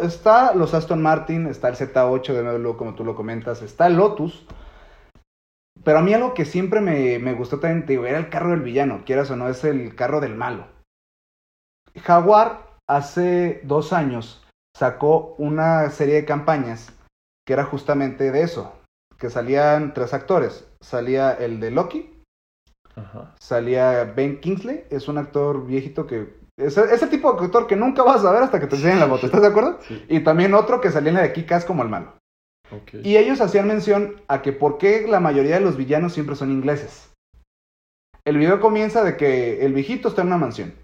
está 0.02 0.54
los 0.54 0.74
Aston 0.74 1.02
Martin, 1.02 1.46
está 1.46 1.68
el 1.68 1.76
Z8 1.76 2.32
de 2.32 2.42
nuevo, 2.42 2.76
como 2.76 2.94
tú 2.94 3.04
lo 3.04 3.14
comentas, 3.14 3.62
está 3.62 3.86
el 3.86 3.96
Lotus. 3.96 4.46
Pero 5.84 5.98
a 5.98 6.02
mí 6.02 6.12
algo 6.12 6.34
que 6.34 6.44
siempre 6.44 6.80
me, 6.80 7.18
me 7.18 7.34
gustó 7.34 7.60
también, 7.60 7.86
te 7.86 7.92
digo, 7.92 8.06
era 8.06 8.18
el 8.18 8.30
carro 8.30 8.50
del 8.50 8.62
villano, 8.62 9.02
quieras 9.04 9.30
o 9.30 9.36
no, 9.36 9.48
es 9.48 9.64
el 9.64 9.94
carro 9.94 10.20
del 10.20 10.34
malo. 10.34 10.66
Jaguar 12.02 12.76
hace 12.88 13.60
dos 13.64 13.92
años 13.92 14.44
sacó 14.76 15.34
una 15.38 15.90
serie 15.90 16.16
de 16.16 16.24
campañas 16.24 16.92
que 17.46 17.52
era 17.52 17.64
justamente 17.64 18.30
de 18.30 18.42
eso, 18.42 18.74
que 19.18 19.30
salían 19.30 19.94
tres 19.94 20.12
actores. 20.14 20.66
Salía 20.80 21.32
el 21.32 21.60
de 21.60 21.70
Loki, 21.70 22.17
Ajá. 22.98 23.34
salía 23.38 24.04
Ben 24.04 24.40
Kingsley, 24.40 24.84
es 24.90 25.08
un 25.08 25.18
actor 25.18 25.66
viejito 25.66 26.06
que... 26.06 26.36
Es 26.56 26.76
ese 26.76 27.06
tipo 27.06 27.32
de 27.32 27.44
actor 27.44 27.66
que 27.68 27.76
nunca 27.76 28.02
vas 28.02 28.24
a 28.24 28.32
ver 28.32 28.42
hasta 28.42 28.58
que 28.58 28.66
te 28.66 28.76
enseñen 28.76 28.98
la 28.98 29.06
foto, 29.06 29.26
¿estás 29.26 29.42
de 29.42 29.46
acuerdo? 29.46 29.78
Sí. 29.86 30.04
Y 30.08 30.20
también 30.20 30.54
otro 30.54 30.80
que 30.80 30.90
salía 30.90 31.10
en 31.10 31.16
la 31.16 31.22
de 31.22 31.32
Kikas 31.32 31.64
como 31.64 31.84
el 31.84 31.88
malo. 31.88 32.18
Y 33.02 33.16
ellos 33.16 33.40
hacían 33.40 33.66
mención 33.66 34.20
a 34.28 34.42
que 34.42 34.52
por 34.52 34.78
qué 34.78 35.06
la 35.08 35.20
mayoría 35.20 35.54
de 35.54 35.60
los 35.60 35.76
villanos 35.76 36.12
siempre 36.12 36.36
son 36.36 36.50
ingleses. 36.50 37.10
El 38.24 38.36
video 38.36 38.60
comienza 38.60 39.04
de 39.04 39.16
que 39.16 39.64
el 39.64 39.72
viejito 39.72 40.08
está 40.08 40.22
en 40.22 40.28
una 40.28 40.36
mansión. 40.36 40.74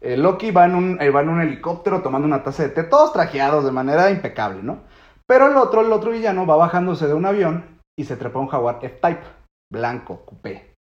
El 0.00 0.22
Loki 0.22 0.50
va 0.50 0.66
en, 0.66 0.74
un, 0.74 1.00
eh, 1.00 1.10
va 1.10 1.22
en 1.22 1.28
un 1.28 1.40
helicóptero 1.40 2.02
tomando 2.02 2.26
una 2.26 2.42
taza 2.42 2.62
de 2.62 2.68
té, 2.70 2.84
todos 2.84 3.12
trajeados 3.12 3.64
de 3.64 3.72
manera 3.72 4.10
impecable, 4.10 4.62
¿no? 4.62 4.80
Pero 5.26 5.48
el 5.48 5.56
otro, 5.56 5.80
el 5.80 5.92
otro 5.92 6.12
villano, 6.12 6.46
va 6.46 6.56
bajándose 6.56 7.06
de 7.06 7.14
un 7.14 7.26
avión 7.26 7.80
y 7.98 8.04
se 8.04 8.16
trepa 8.16 8.38
a 8.38 8.42
un 8.42 8.48
jaguar 8.48 8.78
F-Type, 8.80 9.24
blanco, 9.70 10.24
coupé. 10.24 10.75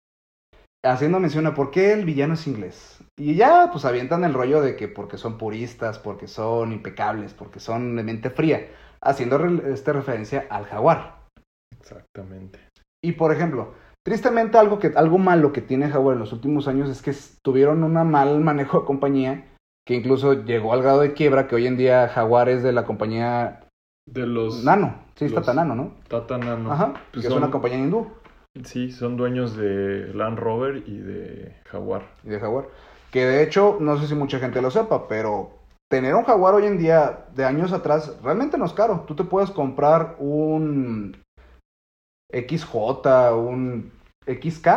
Haciendo 0.84 1.20
mención 1.20 1.46
a 1.46 1.54
por 1.54 1.70
qué 1.70 1.94
el 1.94 2.06
villano 2.06 2.34
es 2.34 2.48
inglés. 2.48 3.00
Y 3.20 3.36
ya, 3.36 3.70
pues 3.72 3.86
avientan 3.86 4.24
el 4.24 4.34
rollo 4.34 4.62
de 4.62 4.76
que 4.76 4.88
porque 4.88 5.18
son 5.18 5.38
puristas, 5.38 6.00
porque 6.00 6.28
son 6.28 6.72
impecables, 6.72 7.34
porque 7.36 7.60
son 7.60 7.96
de 7.96 8.04
mente 8.04 8.32
fría, 8.32 8.68
haciendo 9.02 9.38
re- 9.38 9.74
este 9.74 9.94
referencia 9.94 10.48
al 10.50 10.66
jaguar. 10.66 11.20
Exactamente. 11.80 12.60
Y 13.04 13.14
por 13.14 13.32
ejemplo, 13.32 13.74
tristemente 14.06 14.58
algo, 14.58 14.80
que, 14.80 14.92
algo 14.96 15.18
malo 15.18 15.52
que 15.54 15.62
tiene 15.62 15.90
Jaguar 15.90 16.14
en 16.16 16.20
los 16.20 16.34
últimos 16.34 16.68
años 16.68 16.90
es 16.90 17.02
que 17.02 17.14
tuvieron 17.44 17.84
un 17.84 17.94
mal 18.10 18.40
manejo 18.40 18.80
de 18.82 18.86
compañía 18.86 19.46
que 19.88 19.96
incluso 19.96 20.34
llegó 20.46 20.74
al 20.74 20.84
grado 20.84 21.02
de 21.02 21.14
quiebra 21.14 21.48
que 21.48 21.56
hoy 21.56 21.66
en 21.68 21.78
día 21.78 22.08
Jaguar 22.08 22.50
es 22.50 22.62
de 22.64 22.72
la 22.72 22.86
compañía 22.86 23.62
De 24.08 24.26
los 24.28 24.64
Nano. 24.64 24.96
Sí, 25.16 25.26
está 25.26 25.40
los- 25.40 25.46
tan 25.48 25.56
Nano, 25.58 25.76
¿no? 25.76 25.92
Tata 26.08 26.38
Nano. 26.38 26.72
Ajá, 26.72 26.94
Pues 27.12 27.24
que 27.26 27.28
es 27.32 27.34
una 27.38 27.50
compañía 27.52 27.80
hindú 27.80 28.08
Sí, 28.66 28.92
son 28.92 29.16
dueños 29.16 29.56
de 29.56 30.14
Land 30.14 30.38
Rover 30.38 30.84
y 30.88 30.98
de 30.98 31.56
Jaguar. 31.66 32.04
y 32.24 32.30
de 32.30 32.40
Jaguar. 32.40 32.68
Que 33.10 33.26
de 33.26 33.44
hecho, 33.44 33.78
no 33.80 33.98
sé 33.98 34.08
si 34.08 34.16
mucha 34.16 34.40
gente 34.40 34.62
lo 34.62 34.72
sepa, 34.72 35.08
pero 35.08 35.52
tener 35.90 36.16
un 36.16 36.24
Jaguar 36.24 36.56
hoy 36.56 36.66
en 36.66 36.78
día, 36.78 37.28
de 37.34 37.46
años 37.46 37.72
atrás, 37.72 38.18
realmente 38.22 38.58
no 38.58 38.66
es 38.66 38.74
caro. 38.74 39.06
Tú 39.08 39.16
te 39.16 39.24
puedes 39.24 39.52
comprar 39.52 40.16
un 40.20 41.18
XJ, 42.32 43.34
un 43.36 43.92
XK, 44.26 44.68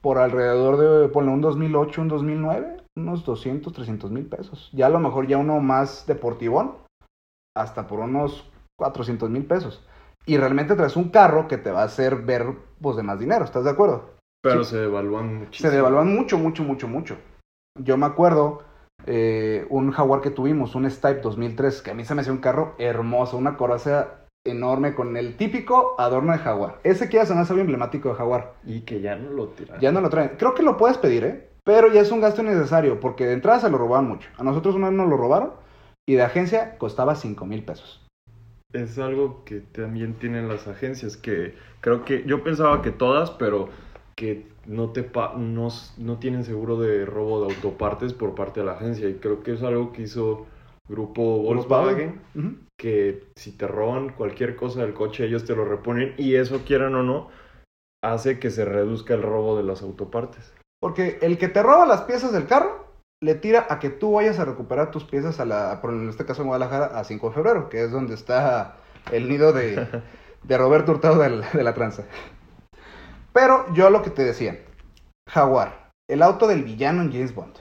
por 0.00 0.18
alrededor 0.18 0.76
de, 0.76 1.08
ponle 1.08 1.32
un 1.32 1.40
2008, 1.40 2.02
un 2.02 2.08
2009, 2.08 2.76
unos 2.96 3.24
200, 3.24 3.72
300 3.72 4.10
mil 4.10 4.26
pesos. 4.26 4.70
Ya 4.72 4.86
a 4.86 4.90
lo 4.90 5.00
mejor 5.00 5.26
ya 5.26 5.38
uno 5.38 5.60
más 5.60 6.06
deportivón, 6.06 6.76
hasta 7.56 7.86
por 7.86 8.00
unos 8.00 8.50
400 8.78 9.28
mil 9.30 9.44
pesos. 9.44 9.86
Y 10.26 10.36
realmente 10.36 10.74
traes 10.76 10.96
un 10.96 11.08
carro 11.10 11.48
que 11.48 11.58
te 11.58 11.70
va 11.70 11.82
a 11.82 11.86
hacer 11.86 12.16
ver, 12.22 12.46
pues, 12.80 12.96
de 12.96 13.02
más 13.02 13.18
dinero, 13.18 13.44
¿estás 13.44 13.64
de 13.64 13.70
acuerdo? 13.70 14.10
Pero 14.42 14.64
Sí. 14.64 14.70
se 14.70 14.78
devalúan 14.78 15.38
muchísimo. 15.38 15.70
Se 15.70 15.76
devalúan 15.76 16.14
mucho, 16.14 16.38
mucho, 16.38 16.62
mucho, 16.62 16.88
mucho. 16.88 17.16
Yo 17.78 17.96
me 17.96 18.06
acuerdo 18.06 18.62
eh, 19.06 19.66
un 19.70 19.92
Jaguar 19.92 20.20
que 20.20 20.30
tuvimos, 20.30 20.74
un 20.74 20.88
Stipe 20.90 21.22
2003, 21.22 21.80
que 21.80 21.90
a 21.90 21.94
mí 21.94 22.04
se 22.04 22.14
me 22.14 22.20
hacía 22.20 22.34
un 22.34 22.40
carro 22.40 22.74
hermoso, 22.78 23.38
una 23.38 23.56
coraza 23.56 24.26
enorme 24.46 24.94
con 24.94 25.16
el 25.16 25.36
típico 25.38 25.94
adorno 25.98 26.32
de 26.32 26.38
Jaguar. 26.38 26.80
Ese 26.84 27.08
que 27.08 27.16
ya 27.16 27.24
se 27.26 27.34
me 27.34 27.40
hace 27.40 27.58
emblemático 27.58 28.10
de 28.10 28.14
Jaguar. 28.16 28.54
Y 28.64 28.82
que 28.82 29.00
ya 29.00 29.16
no 29.16 29.30
lo 29.30 29.48
tiran. 29.48 29.80
Ya 29.80 29.90
no 29.90 30.00
lo 30.02 30.10
traen. 30.10 30.32
Creo 30.38 30.54
que 30.54 30.62
lo 30.62 30.76
puedes 30.76 30.98
pedir, 30.98 31.24
¿eh? 31.24 31.48
Pero 31.64 31.88
ya 31.88 32.00
es 32.02 32.10
un 32.12 32.20
gasto 32.20 32.42
innecesario, 32.42 33.00
porque 33.00 33.26
de 33.26 33.32
entrada 33.34 33.60
se 33.60 33.70
lo 33.70 33.78
robaban 33.78 34.06
mucho. 34.08 34.28
A 34.36 34.44
nosotros 34.44 34.74
una 34.74 34.88
vez 34.88 34.96
nos 34.96 35.08
lo 35.08 35.16
robaron 35.16 35.52
y 36.06 36.14
de 36.14 36.22
agencia 36.22 36.76
costaba 36.78 37.14
5 37.14 37.46
mil 37.46 37.64
pesos. 37.64 38.06
Es 38.72 38.98
algo 38.98 39.44
que 39.44 39.60
también 39.60 40.14
tienen 40.14 40.48
las 40.48 40.68
agencias, 40.68 41.16
que 41.16 41.54
creo 41.80 42.04
que 42.04 42.24
yo 42.24 42.44
pensaba 42.44 42.82
que 42.82 42.92
todas, 42.92 43.30
pero 43.32 43.68
que 44.14 44.46
no 44.66 44.90
te 44.90 45.02
pa- 45.02 45.34
no, 45.36 45.70
tienen 46.20 46.44
seguro 46.44 46.78
de 46.78 47.04
robo 47.04 47.40
de 47.44 47.54
autopartes 47.54 48.12
por 48.12 48.34
parte 48.34 48.60
de 48.60 48.66
la 48.66 48.72
agencia. 48.72 49.08
Y 49.08 49.14
creo 49.14 49.42
que 49.42 49.54
es 49.54 49.62
algo 49.62 49.92
que 49.92 50.02
hizo 50.02 50.46
Grupo 50.88 51.38
Volkswagen, 51.42 52.20
que 52.78 53.24
si 53.36 53.56
te 53.56 53.66
roban 53.66 54.10
cualquier 54.10 54.56
cosa 54.56 54.82
del 54.82 54.94
coche, 54.94 55.24
ellos 55.24 55.44
te 55.44 55.56
lo 55.56 55.64
reponen 55.64 56.14
y 56.16 56.36
eso, 56.36 56.62
quieran 56.64 56.94
o 56.94 57.02
no, 57.02 57.28
hace 58.04 58.38
que 58.38 58.50
se 58.50 58.64
reduzca 58.64 59.14
el 59.14 59.22
robo 59.22 59.56
de 59.56 59.64
las 59.64 59.82
autopartes. 59.82 60.52
Porque 60.80 61.18
el 61.22 61.38
que 61.38 61.48
te 61.48 61.62
roba 61.62 61.86
las 61.86 62.02
piezas 62.02 62.32
del 62.32 62.46
carro 62.46 62.79
le 63.22 63.34
tira 63.34 63.66
a 63.68 63.78
que 63.78 63.90
tú 63.90 64.12
vayas 64.12 64.38
a 64.38 64.44
recuperar 64.44 64.90
tus 64.90 65.04
piezas 65.04 65.40
a 65.40 65.44
la, 65.44 65.80
por 65.80 65.90
en 65.92 66.08
este 66.08 66.24
caso 66.24 66.42
en 66.42 66.48
Guadalajara, 66.48 66.98
a 66.98 67.04
5 67.04 67.28
de 67.28 67.34
febrero, 67.34 67.68
que 67.68 67.82
es 67.84 67.90
donde 67.90 68.14
está 68.14 68.76
el 69.12 69.28
nido 69.28 69.52
de, 69.52 69.86
de 70.42 70.58
Roberto 70.58 70.92
Hurtado 70.92 71.18
de 71.20 71.30
la, 71.30 71.50
de 71.50 71.62
la 71.64 71.74
tranza. 71.74 72.04
Pero 73.32 73.72
yo 73.74 73.90
lo 73.90 74.02
que 74.02 74.10
te 74.10 74.24
decía, 74.24 74.58
Jaguar, 75.28 75.90
el 76.08 76.22
auto 76.22 76.46
del 76.48 76.64
villano 76.64 77.02
en 77.02 77.12
James 77.12 77.34
Bond. 77.34 77.54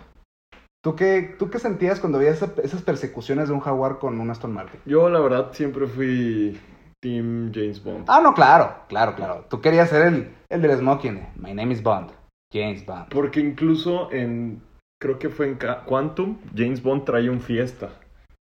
¿Tú 0.84 0.96
qué, 0.96 1.36
tú 1.38 1.50
qué 1.50 1.60
sentías 1.60 2.00
cuando 2.00 2.20
veías 2.20 2.42
esa- 2.42 2.54
esas 2.64 2.82
persecuciones 2.82 3.50
de 3.50 3.54
un 3.54 3.60
Jaguar 3.60 4.00
con 4.00 4.20
un 4.20 4.30
Aston 4.30 4.54
Martin? 4.54 4.80
Yo, 4.86 5.10
la 5.10 5.20
verdad, 5.20 5.50
siempre 5.52 5.86
fui 5.88 6.60
Team 7.02 7.52
James 7.54 7.84
Bond. 7.84 8.06
Ah, 8.08 8.22
no, 8.24 8.34
claro, 8.34 8.74
claro, 8.88 9.14
claro. 9.16 9.46
Tú 9.50 9.60
querías 9.60 9.90
ser 9.90 10.04
el, 10.08 10.34
el 10.50 10.62
del 10.62 10.78
smoking. 10.78 11.28
My 11.36 11.54
name 11.54 11.74
is 11.74 11.84
Bond. 11.84 12.12
James 12.52 12.86
Bond. 12.86 13.10
Porque 13.10 13.42
incluso 13.42 14.10
en, 14.12 14.64
creo 15.02 15.18
que 15.20 15.30
fue 15.30 15.48
en 15.48 15.58
Quantum, 15.86 16.38
James 16.56 16.82
Bond 16.84 17.06
trae 17.06 17.30
un 17.30 17.42
fiesta. 17.42 17.90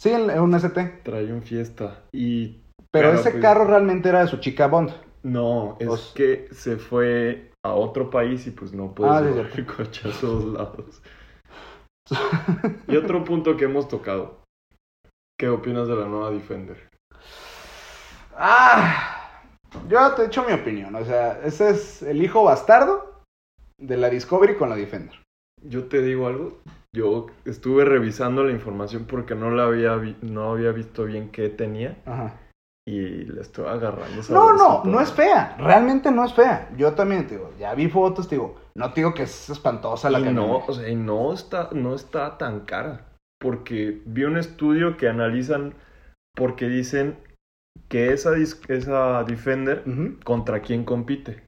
Sí, 0.01 0.11
en, 0.11 0.31
en 0.31 0.41
un 0.41 0.55
ST. 0.55 1.03
Trae 1.05 1.33
un 1.33 1.43
fiesta. 1.43 2.03
Y 2.13 2.63
Pero, 2.93 3.11
Pero, 3.11 3.13
ese 3.15 3.31
pues- 3.33 3.43
carro 3.43 3.65
realmente 3.65 4.09
era 4.09 4.21
de 4.21 4.27
su 4.29 4.39
chica 4.39 4.67
Bond. 4.67 4.91
no, 5.23 5.77
es 5.79 5.89
Os- 5.89 6.13
que 6.15 6.49
se 6.53 6.77
fue 6.77 7.51
a 7.65 7.75
otro 7.75 8.09
país 8.11 8.47
y 8.47 8.51
pues 8.53 8.73
no 8.73 8.95
puedes 8.95 9.15
Ah, 9.15 9.21
llevar 9.21 9.51
el 9.59 9.67
coche 9.67 10.09
a 10.09 10.21
todos 10.21 10.45
lados. 10.45 11.03
y 12.89 12.97
otro 12.97 13.23
punto 13.25 13.57
que 13.57 13.67
hemos 13.67 13.87
tocado. 13.89 14.41
¿Qué 15.39 15.49
opinas 15.49 15.87
de 15.89 15.97
la 15.97 16.07
nueva 16.07 16.31
Defender? 16.31 16.89
Ah, 18.37 19.31
yo 19.89 20.13
te 20.15 20.23
he 20.23 20.27
hecho 20.27 20.45
mi 20.45 20.53
opinión. 20.53 20.95
O 20.95 21.05
sea, 21.05 21.41
ese 21.45 21.71
es 21.71 22.03
el 22.03 22.23
hijo 22.23 22.43
bastardo 22.45 23.21
de 23.79 23.97
la 23.97 24.09
Discovery 24.11 24.57
con 24.57 24.69
la 24.71 24.77
Defender. 24.77 25.17
Yo 25.63 25.85
te 25.85 26.03
digo 26.03 26.27
algo. 26.27 26.59
Yo 26.93 27.27
estuve 27.45 27.85
revisando 27.85 28.43
la 28.43 28.53
información 28.53 29.05
porque 29.05 29.35
no 29.35 29.51
la 29.51 29.65
había, 29.65 29.95
vi- 29.97 30.17
no 30.23 30.51
había 30.53 30.73
visto 30.73 31.05
bien 31.05 31.31
qué 31.31 31.49
tenía 31.49 31.97
Ajá. 32.05 32.35
y 32.89 32.99
le 33.27 33.41
estoy 33.43 33.67
agarrando. 33.69 34.21
No, 34.31 34.53
no, 34.55 34.83
no 34.85 35.01
es 35.01 35.13
fea. 35.13 35.57
Realmente 35.59 36.11
no 36.11 36.25
es 36.25 36.35
fea. 36.35 36.69
Yo 36.77 36.93
también 36.95 37.27
te 37.29 37.37
digo, 37.37 37.53
ya 37.61 37.75
vi 37.75 37.89
fotos, 37.89 38.29
te 38.29 38.35
digo, 38.35 38.57
no 38.75 38.93
te 38.93 39.03
digo 39.03 39.15
que 39.15 39.23
es 39.23 39.51
espantosa 39.51 40.11
la 40.11 40.19
y 40.19 40.23
no, 40.25 40.29
camioneta. 40.43 40.65
o 40.67 40.73
sea, 40.75 40.89
y 40.89 40.97
no 40.97 41.33
está, 41.33 41.69
no 41.73 41.95
está 41.95 42.37
tan 42.39 42.61
cara. 42.61 43.07
Porque 43.41 44.03
vi 44.05 44.25
un 44.25 44.37
estudio 44.37 44.97
que 44.97 45.09
analizan 45.09 45.75
porque 46.35 46.69
dicen 46.69 47.17
que 47.89 48.13
esa, 48.13 48.33
esa 48.37 49.23
Defender 49.25 49.85
contra 50.25 50.61
quién 50.61 50.85
compite. 50.85 51.45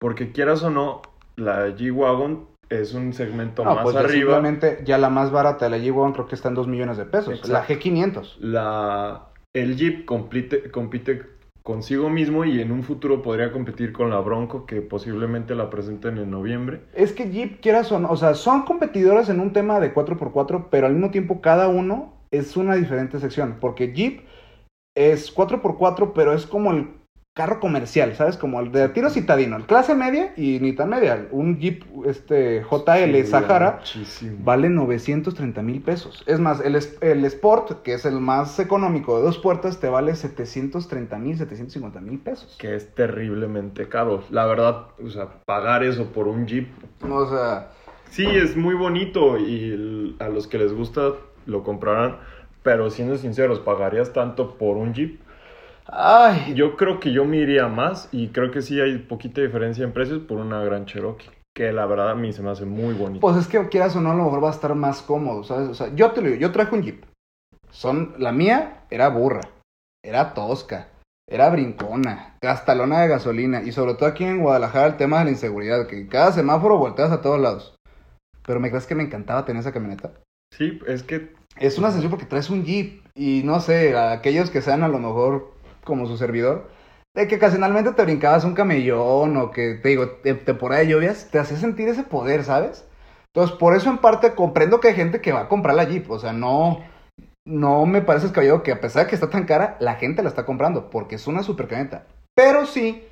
Porque 0.00 0.32
quieras 0.32 0.62
o 0.64 0.70
no, 0.70 1.02
la 1.36 1.68
G-Wagon 1.68 2.48
es 2.80 2.94
un 2.94 3.12
segmento 3.12 3.64
No, 3.64 3.74
más 3.74 3.84
pues 3.84 3.96
arriba. 3.96 4.34
simplemente 4.34 4.82
ya 4.84 4.98
la 4.98 5.10
más 5.10 5.30
barata 5.30 5.68
de 5.68 5.70
la 5.70 5.84
G1 5.84 6.12
creo 6.12 6.26
que 6.26 6.34
está 6.34 6.48
en 6.48 6.54
2 6.54 6.68
millones 6.68 6.96
de 6.96 7.04
pesos. 7.04 7.34
Exacto. 7.34 7.52
La 7.52 7.66
G500. 7.66 8.38
La, 8.40 9.28
el 9.52 9.76
Jeep 9.76 10.04
compite, 10.04 10.70
compite 10.70 11.22
consigo 11.62 12.10
mismo 12.10 12.44
y 12.44 12.60
en 12.60 12.72
un 12.72 12.82
futuro 12.82 13.22
podría 13.22 13.52
competir 13.52 13.92
con 13.92 14.10
la 14.10 14.18
Bronco 14.20 14.66
que 14.66 14.80
posiblemente 14.82 15.54
la 15.54 15.70
presenten 15.70 16.18
en 16.18 16.30
noviembre. 16.30 16.82
Es 16.94 17.12
que 17.12 17.30
Jeep, 17.30 17.60
quieras 17.60 17.92
o 17.92 18.00
no, 18.00 18.10
o 18.10 18.16
sea, 18.16 18.34
son 18.34 18.62
competidores 18.62 19.28
en 19.28 19.40
un 19.40 19.52
tema 19.52 19.78
de 19.80 19.94
4x4, 19.94 20.66
pero 20.70 20.86
al 20.86 20.94
mismo 20.94 21.10
tiempo 21.10 21.40
cada 21.40 21.68
uno 21.68 22.14
es 22.30 22.56
una 22.56 22.74
diferente 22.74 23.20
sección. 23.20 23.58
Porque 23.60 23.92
Jeep 23.92 24.22
es 24.96 25.34
4x4, 25.34 26.12
pero 26.14 26.32
es 26.32 26.46
como 26.46 26.72
el 26.72 26.88
carro 27.34 27.60
comercial, 27.60 28.14
¿sabes? 28.14 28.36
Como 28.36 28.60
el 28.60 28.72
de 28.72 28.88
tiro 28.90 29.08
citadino, 29.08 29.56
el 29.56 29.64
clase 29.64 29.94
media 29.94 30.34
y 30.36 30.58
ni 30.60 30.74
tan 30.74 30.90
media. 30.90 31.28
Un 31.30 31.58
Jeep 31.58 31.82
este, 32.04 32.62
JL 32.62 33.14
Sí, 33.14 33.26
Sahara 33.26 33.76
muchísimo. 33.78 34.38
vale 34.44 34.68
930 34.68 35.62
mil 35.62 35.80
pesos. 35.80 36.22
Es 36.26 36.40
más, 36.40 36.60
el, 36.60 36.78
el 37.00 37.24
Sport, 37.24 37.82
que 37.82 37.94
es 37.94 38.04
el 38.04 38.20
más 38.20 38.58
económico 38.58 39.16
de 39.16 39.22
dos 39.24 39.38
puertas, 39.38 39.80
te 39.80 39.88
vale 39.88 40.14
730 40.14 41.18
mil, 41.18 41.38
750 41.38 42.00
mil 42.00 42.18
pesos. 42.18 42.56
Que 42.58 42.76
es 42.76 42.94
terriblemente 42.94 43.88
caro. 43.88 44.22
La 44.30 44.44
verdad, 44.44 44.88
o 45.02 45.08
sea, 45.08 45.28
pagar 45.46 45.84
eso 45.84 46.12
por 46.12 46.28
un 46.28 46.46
Jeep. 46.46 46.68
O 47.08 47.28
sea, 47.28 47.70
Sí, 48.10 48.26
es 48.26 48.58
muy 48.58 48.74
bonito 48.74 49.38
y 49.38 50.14
a 50.18 50.28
los 50.28 50.46
que 50.46 50.58
les 50.58 50.74
gusta 50.74 51.12
lo 51.46 51.64
comprarán. 51.64 52.18
Pero 52.62 52.90
siendo 52.90 53.16
sinceros, 53.16 53.58
¿pagarías 53.58 54.12
tanto 54.12 54.58
por 54.58 54.76
un 54.76 54.92
Jeep? 54.92 55.18
Ay, 55.92 56.54
Yo 56.54 56.76
creo 56.76 56.98
que 56.98 57.12
yo 57.12 57.24
me 57.24 57.36
iría 57.36 57.68
más 57.68 58.08
y 58.12 58.28
creo 58.28 58.50
que 58.50 58.62
sí 58.62 58.80
hay 58.80 58.98
poquita 58.98 59.40
diferencia 59.40 59.84
en 59.84 59.92
precios 59.92 60.20
por 60.20 60.38
una 60.38 60.62
gran 60.64 60.86
Cherokee. 60.86 61.30
Que 61.54 61.70
la 61.70 61.84
verdad 61.84 62.10
a 62.10 62.14
mí 62.14 62.32
se 62.32 62.42
me 62.42 62.50
hace 62.50 62.64
muy 62.64 62.94
bonito. 62.94 63.20
Pues 63.20 63.36
es 63.36 63.46
que 63.46 63.68
quieras 63.68 63.94
o 63.94 64.00
no, 64.00 64.10
a 64.10 64.14
lo 64.14 64.24
mejor 64.24 64.42
va 64.42 64.48
a 64.48 64.52
estar 64.52 64.74
más 64.74 65.02
cómodo, 65.02 65.44
¿sabes? 65.44 65.68
O 65.68 65.74
sea, 65.74 65.94
yo 65.94 66.10
te 66.12 66.22
lo 66.22 66.28
digo, 66.28 66.40
yo 66.40 66.50
traje 66.50 66.74
un 66.74 66.82
Jeep. 66.82 67.04
Son, 67.70 68.14
la 68.18 68.32
mía 68.32 68.84
era 68.90 69.08
burra, 69.08 69.42
era 70.02 70.32
tosca, 70.32 70.88
era 71.28 71.50
brincona, 71.50 72.36
gastalona 72.40 73.00
de 73.00 73.08
gasolina. 73.08 73.62
Y 73.62 73.72
sobre 73.72 73.94
todo 73.94 74.06
aquí 74.08 74.24
en 74.24 74.40
Guadalajara 74.40 74.86
el 74.86 74.96
tema 74.96 75.18
de 75.18 75.26
la 75.26 75.30
inseguridad, 75.32 75.86
que 75.86 76.08
cada 76.08 76.32
semáforo 76.32 76.78
volteas 76.78 77.10
a 77.12 77.20
todos 77.20 77.38
lados. 77.38 77.76
Pero 78.46 78.58
me 78.58 78.70
crees 78.70 78.86
que 78.86 78.94
me 78.94 79.04
encantaba 79.04 79.44
tener 79.44 79.60
esa 79.60 79.72
camioneta. 79.72 80.12
Sí, 80.56 80.80
es 80.86 81.02
que 81.02 81.34
Es 81.56 81.78
una 81.78 81.88
sensación 81.88 82.10
porque 82.10 82.26
traes 82.26 82.50
un 82.50 82.64
Jeep 82.64 83.02
y 83.14 83.42
no 83.44 83.60
sé, 83.60 83.94
a 83.94 84.12
aquellos 84.12 84.50
que 84.50 84.62
sean 84.62 84.82
a 84.82 84.88
lo 84.88 84.98
mejor 84.98 85.51
como 85.84 86.06
su 86.06 86.16
servidor, 86.16 86.68
de 87.14 87.28
que 87.28 87.36
ocasionalmente 87.36 87.92
te 87.92 88.04
brincabas 88.04 88.44
un 88.44 88.54
camellón 88.54 89.36
o 89.36 89.50
que 89.50 89.74
te 89.82 89.90
digo, 89.90 90.08
te- 90.22 90.34
temporada 90.34 90.80
de 90.82 90.88
lluvias, 90.88 91.28
te 91.30 91.38
hacía 91.38 91.56
sentir 91.56 91.88
ese 91.88 92.04
poder, 92.04 92.44
¿sabes? 92.44 92.88
Entonces, 93.34 93.56
por 93.56 93.74
eso 93.74 93.90
en 93.90 93.98
parte 93.98 94.34
comprendo 94.34 94.80
que 94.80 94.88
hay 94.88 94.94
gente 94.94 95.20
que 95.20 95.32
va 95.32 95.42
a 95.42 95.48
comprar 95.48 95.74
la 95.74 95.84
Jeep, 95.84 96.10
o 96.10 96.18
sea, 96.18 96.32
no, 96.32 96.80
no 97.46 97.86
me 97.86 98.02
parece 98.02 98.26
escabellado 98.26 98.62
que 98.62 98.72
a 98.72 98.80
pesar 98.80 99.04
de 99.04 99.08
que 99.10 99.14
está 99.14 99.30
tan 99.30 99.44
cara, 99.44 99.76
la 99.80 99.94
gente 99.94 100.22
la 100.22 100.28
está 100.28 100.44
comprando 100.44 100.90
porque 100.90 101.14
es 101.16 101.26
una 101.26 101.42
super 101.42 101.66
camioneta. 101.66 102.06
Pero 102.34 102.66
sí, 102.66 103.04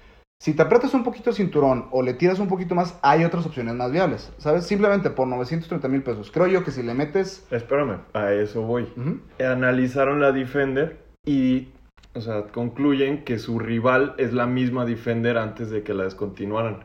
si 0.43 0.55
te 0.55 0.63
aprietas 0.63 0.95
un 0.95 1.05
poquito 1.05 1.31
el 1.31 1.37
cinturón 1.37 1.89
o 1.91 2.03
le 2.03 2.15
tiras 2.15 2.39
un 2.39 2.49
poquito 2.49 2.75
más, 2.75 2.99
hay 3.03 3.25
otras 3.25 3.45
opciones 3.45 3.75
más 3.75 3.93
viables, 3.93 4.33
¿sabes? 4.39 4.67
Simplemente 4.67 5.11
por 5.11 5.27
930 5.27 5.89
mil 5.89 6.03
pesos. 6.03 6.31
Creo 6.31 6.47
yo 6.47 6.65
que 6.65 6.71
si 6.71 6.83
le 6.83 6.95
metes... 6.95 7.47
Espérame, 7.51 8.01
a 8.15 8.33
eso 8.33 8.63
voy. 8.63 8.91
Analizaron 9.39 10.21
la 10.21 10.33
Defender 10.33 10.99
y, 11.27 11.69
o 12.15 12.21
sea, 12.21 12.45
concluyen 12.49 13.25
que 13.25 13.39
su 13.39 13.59
rival 13.59 14.15
es 14.19 14.33
la 14.33 14.47
misma 14.47 14.85
Defender 14.85 15.39
antes 15.39 15.71
de 15.71 15.83
que 15.83 15.95
la 15.95 16.05
descontinuaran. 16.05 16.85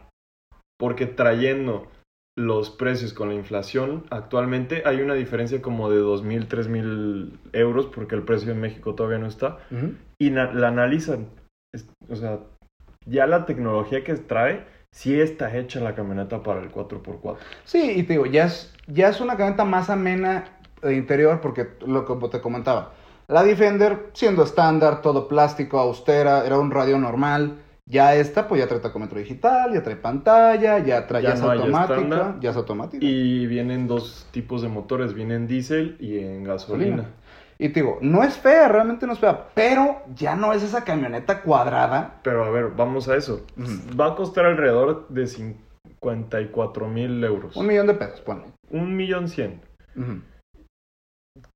Porque 0.77 1.05
trayendo 1.05 1.87
los 2.37 2.69
precios 2.69 3.13
con 3.13 3.29
la 3.29 3.35
inflación, 3.35 4.03
actualmente 4.09 4.83
hay 4.85 5.01
una 5.01 5.13
diferencia 5.13 5.61
como 5.61 5.89
de 5.89 5.99
2.000, 5.99 6.47
3.000 6.47 7.39
euros, 7.53 7.85
porque 7.85 8.15
el 8.15 8.23
precio 8.23 8.51
en 8.51 8.59
México 8.59 8.93
todavía 8.93 9.19
no 9.19 9.27
está, 9.27 9.57
y 10.19 10.29
la 10.31 10.67
analizan. 10.67 11.27
Es- 11.73 11.87
o 12.09 12.15
sea, 12.15 12.39
ya 13.05 13.25
la 13.25 13.45
tecnología 13.45 14.03
que 14.03 14.15
trae, 14.15 14.65
sí 14.91 15.19
está 15.19 15.55
hecha 15.55 15.79
la 15.79 15.95
camioneta 15.95 16.43
para 16.43 16.61
el 16.61 16.71
4x4. 16.71 17.37
Sí, 17.63 17.91
y 17.95 18.03
te 18.03 18.13
digo, 18.13 18.25
ya 18.25 18.45
es, 18.45 18.73
ya 18.87 19.09
es 19.09 19.21
una 19.21 19.37
camioneta 19.37 19.63
más 19.63 19.89
amena 19.89 20.45
de 20.81 20.95
interior 20.95 21.39
porque 21.41 21.69
lo 21.85 22.03
como 22.05 22.29
te 22.29 22.41
comentaba. 22.41 22.93
La 23.27 23.43
Defender, 23.43 24.09
siendo 24.13 24.43
estándar, 24.43 25.01
todo 25.01 25.27
plástico, 25.27 25.79
austera, 25.79 26.45
era 26.45 26.57
un 26.59 26.71
radio 26.71 26.97
normal. 26.99 27.61
Ya 27.87 28.15
esta, 28.15 28.47
pues 28.47 28.61
ya 28.61 28.67
trae 28.67 28.79
tacómetro 28.79 29.19
digital, 29.19 29.71
ya 29.73 29.83
trae 29.83 29.95
pantalla, 29.95 30.79
ya 30.79 31.05
trae 31.05 31.21
Ya 31.21 31.29
ya 31.29 31.35
es 31.35 31.41
no 31.41 31.51
hay 31.51 31.59
automática, 31.59 31.93
estándar. 32.01 32.39
ya 32.39 32.49
es 32.49 32.55
automática. 32.57 33.05
Y 33.05 33.45
vienen 33.45 33.87
dos 33.87 34.27
tipos 34.31 34.63
de 34.63 34.69
motores, 34.69 35.13
vienen 35.13 35.45
diésel 35.47 35.95
y 35.99 36.17
en 36.19 36.43
gasolina. 36.43 37.05
Y 37.59 37.69
te 37.69 37.81
digo, 37.81 37.99
no 38.01 38.23
es 38.23 38.37
fea, 38.37 38.67
realmente 38.67 39.05
no 39.05 39.13
es 39.13 39.19
fea, 39.19 39.49
pero 39.53 40.01
ya 40.15 40.35
no 40.35 40.51
es 40.51 40.63
esa 40.63 40.83
camioneta 40.83 41.41
cuadrada. 41.41 42.19
Pero 42.23 42.43
a 42.43 42.49
ver, 42.49 42.71
vamos 42.75 43.07
a 43.07 43.15
eso. 43.15 43.45
Va 43.99 44.07
a 44.07 44.15
costar 44.15 44.45
alrededor 44.45 45.07
de 45.09 45.27
54 45.27 46.87
mil 46.87 47.23
euros. 47.23 47.55
Un 47.55 47.67
millón 47.67 47.87
de 47.87 47.93
pesos, 47.93 48.23
bueno. 48.25 48.45
Un 48.71 48.95
millón 48.95 49.29
cien. 49.29 49.61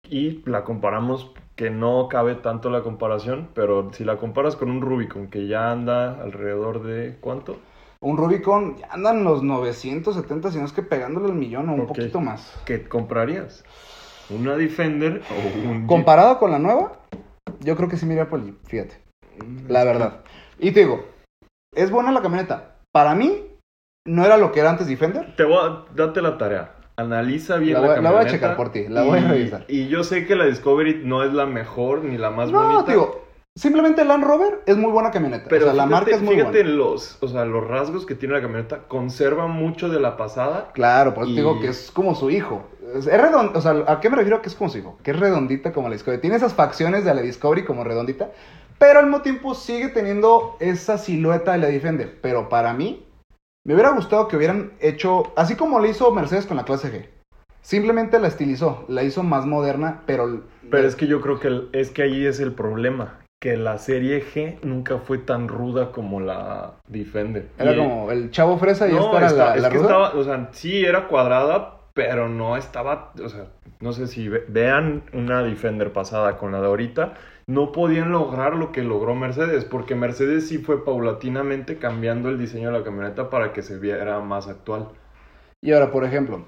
Y 0.08 0.42
la 0.50 0.64
comparamos, 0.64 1.34
que 1.60 1.70
no 1.70 2.08
cabe 2.08 2.36
tanto 2.36 2.70
la 2.70 2.84
comparación, 2.84 3.50
pero 3.54 3.92
si 3.92 4.06
la 4.06 4.16
comparas 4.16 4.56
con 4.56 4.72
un 4.72 4.80
Rubicon 4.80 5.28
que 5.28 5.46
ya 5.46 5.72
anda 5.72 6.22
alrededor 6.22 6.84
de 6.84 7.18
¿cuánto? 7.20 7.58
Un 8.00 8.16
Rubicon, 8.16 8.78
ya 8.78 8.88
andan 8.92 9.26
los 9.26 9.44
970, 9.44 10.52
si 10.52 10.58
no 10.58 10.64
es 10.64 10.72
que 10.72 10.84
pegándole 10.84 11.28
el 11.28 11.34
millón 11.34 11.68
o 11.68 11.74
un 11.74 11.86
poquito 11.86 12.22
más. 12.22 12.58
¿Qué 12.64 12.88
comprarías? 12.88 13.66
¿Una 14.30 14.56
Defender 14.56 15.22
o 15.30 15.68
un 15.68 15.80
Jeep? 15.80 15.88
Comparado 15.88 16.40
con 16.40 16.52
la 16.52 16.60
nueva, 16.60 16.94
yo 17.60 17.76
creo 17.76 17.90
que 17.90 17.98
sí 17.98 18.06
me 18.06 18.14
iría 18.14 18.30
por 18.30 18.40
el 18.40 18.46
Jeep, 18.46 18.66
fíjate. 18.66 19.02
La 19.68 19.84
verdad. 19.84 20.22
Y 20.60 20.72
te 20.72 20.80
digo, 20.80 21.04
es 21.76 21.92
buena 21.92 22.14
la 22.14 22.22
camioneta. 22.22 22.78
Para 22.94 23.16
mí, 23.16 23.48
no 24.08 24.24
era 24.24 24.38
lo 24.38 24.54
que 24.54 24.62
era 24.62 24.70
antes 24.70 24.88
Defender. 24.88 25.36
Te 25.36 25.44
voy 25.44 25.58
a, 25.58 25.84
date 25.94 26.22
la 26.22 26.38
tarea. 26.38 26.79
Analiza 27.00 27.58
bien 27.58 27.74
La 27.76 27.80
la, 27.82 27.88
voy- 27.88 27.96
la 27.96 28.02
voy 28.02 28.08
a 28.08 28.12
camioneta. 28.24 28.32
checar 28.36 28.56
por 28.58 28.72
ti, 28.72 28.86
la 28.88 29.04
voy 29.04 29.20
a 29.20 29.28
revisar. 29.28 29.66
Y 29.68 29.88
yo 29.88 30.04
sé 30.04 30.26
que 30.26 30.36
la 30.36 30.46
Discovery 30.46 31.02
no 31.04 31.24
es 31.24 31.34
la 31.34 31.46
mejor 31.46 32.04
ni 32.04 32.18
la 32.18 32.30
más 32.30 32.52
no, 32.52 32.62
bonita. 32.64 32.86
te 32.86 32.92
digo, 32.92 33.26
simplemente 33.56 34.04
Land 34.06 34.24
Rover 34.24 34.62
es 34.66 34.78
muy 34.78 34.92
buena 34.92 35.12
camioneta. 35.12 35.46
Pero 35.50 35.66
o 35.66 35.68
sea, 35.70 35.74
la 35.76 35.84
fíjate, 35.86 36.02
marca 36.06 36.16
es 36.18 36.22
muy 36.22 36.36
fíjate 36.36 36.64
buena. 36.64 36.76
los, 36.78 37.18
o 37.22 37.28
sea, 37.28 37.46
los 37.46 37.68
rasgos 37.68 38.06
que 38.06 38.16
tiene 38.16 38.36
la 38.36 38.42
camioneta. 38.42 38.80
Conserva 38.88 39.48
mucho 39.48 39.90
de 39.90 40.00
la 40.00 40.18
pasada. 40.18 40.72
Claro, 40.74 41.14
por 41.14 41.24
eso 41.24 41.32
Y- 41.32 41.36
te 41.36 41.42
digo 41.42 41.60
que 41.60 41.68
es 41.70 41.92
como 41.92 42.16
su 42.16 42.30
hijo. 42.30 42.64
Es, 42.96 43.06
es 43.08 43.22
redon- 43.22 43.52
o 43.54 43.62
sea, 43.62 43.84
¿a 43.88 44.00
qué 44.00 44.10
me 44.10 44.16
refiero 44.18 44.42
que 44.42 44.50
es 44.50 44.56
como 44.56 44.70
su 44.70 44.80
hijo? 44.80 44.98
Que 45.04 45.12
es 45.12 45.20
redondita 45.20 45.72
como 45.74 45.88
la 45.90 45.94
Discovery. 45.94 46.20
Tiene 46.22 46.36
esas 46.38 46.54
facciones 46.54 47.06
de 47.06 47.14
la 47.14 47.22
Discovery 47.22 47.64
como 47.64 47.84
redondita, 47.84 48.32
pero 48.78 49.00
al 49.00 49.06
mismo 49.06 49.22
tiempo 49.22 49.54
sigue 49.56 49.90
teniendo 49.90 50.56
esa 50.60 50.98
silueta 50.98 51.52
de 51.54 51.58
la 51.60 51.68
Defender. 51.68 52.18
Pero 52.22 52.50
para 52.50 52.74
mí, 52.74 53.06
me 53.66 53.74
hubiera 53.74 53.92
gustado 53.92 54.28
que 54.28 54.38
hubieran 54.38 54.72
hecho, 54.80 55.34
así 55.36 55.56
como 55.56 55.80
lo 55.80 55.86
hizo 55.88 56.12
Mercedes 56.12 56.46
con 56.46 56.58
la 56.58 56.64
clase 56.66 56.92
G. 56.92 57.06
Simplemente 57.62 58.20
la 58.20 58.28
estilizó, 58.28 58.86
la 58.88 59.04
hizo 59.04 59.22
más 59.24 59.46
moderna, 59.46 60.02
pero... 60.06 60.44
Pero 60.72 60.88
es 60.88 60.96
que 60.96 61.08
yo 61.08 61.20
creo 61.22 61.40
que 61.40 61.48
el- 61.48 61.70
es 61.74 61.90
que 61.92 62.04
ahí 62.04 62.26
es 62.26 62.40
el 62.40 62.54
problema. 62.54 63.20
Que 63.42 63.58
la 63.58 63.78
serie 63.78 64.24
G 64.24 64.60
nunca 64.64 64.98
fue 65.00 65.18
tan 65.18 65.48
ruda 65.48 65.92
como 65.92 66.20
la 66.20 66.74
Defender. 66.88 67.50
Era 67.58 67.74
Y- 67.74 67.78
como 67.78 68.12
el 68.12 68.32
chavo 68.32 68.58
fresa 68.58 68.88
y 68.88 68.94
no, 68.94 69.06
esta 69.06 69.18
era 69.18 69.28
está- 69.28 69.46
la, 69.50 69.56
es 69.56 69.62
la 69.64 69.70
que 69.70 69.78
ruda. 69.78 69.88
estaba, 69.88 70.10
o 70.20 70.24
sea, 70.24 70.50
sí 70.52 70.86
era 70.86 71.08
cuadrada, 71.08 71.78
pero 71.94 72.30
no 72.30 72.56
estaba, 72.56 73.14
o 73.24 73.30
sea, 73.30 73.46
no 73.82 73.94
sé 73.94 74.08
si 74.08 74.30
ve- 74.30 74.46
vean 74.48 75.04
una 75.14 75.42
Defender 75.44 75.92
pasada 75.92 76.38
con 76.38 76.52
la 76.52 76.62
de 76.62 76.68
ahorita, 76.68 77.14
no 77.50 77.72
podían 77.72 78.12
lograr 78.12 78.56
lo 78.56 78.72
que 78.72 78.84
logró 78.84 79.16
Mercedes, 79.16 79.66
porque 79.66 79.96
Mercedes 79.96 80.48
sí 80.48 80.60
fue 80.60 80.86
paulatinamente 80.86 81.80
cambiando 81.80 82.30
el 82.30 82.38
diseño 82.38 82.72
de 82.72 82.78
la 82.78 82.86
camioneta 82.86 83.32
para 83.32 83.54
que 83.54 83.64
se 83.64 83.80
viera 83.80 84.20
más 84.20 84.48
actual. 84.48 84.90
Y 85.60 85.72
ahora, 85.72 85.92
por 85.92 86.06
ejemplo, 86.06 86.46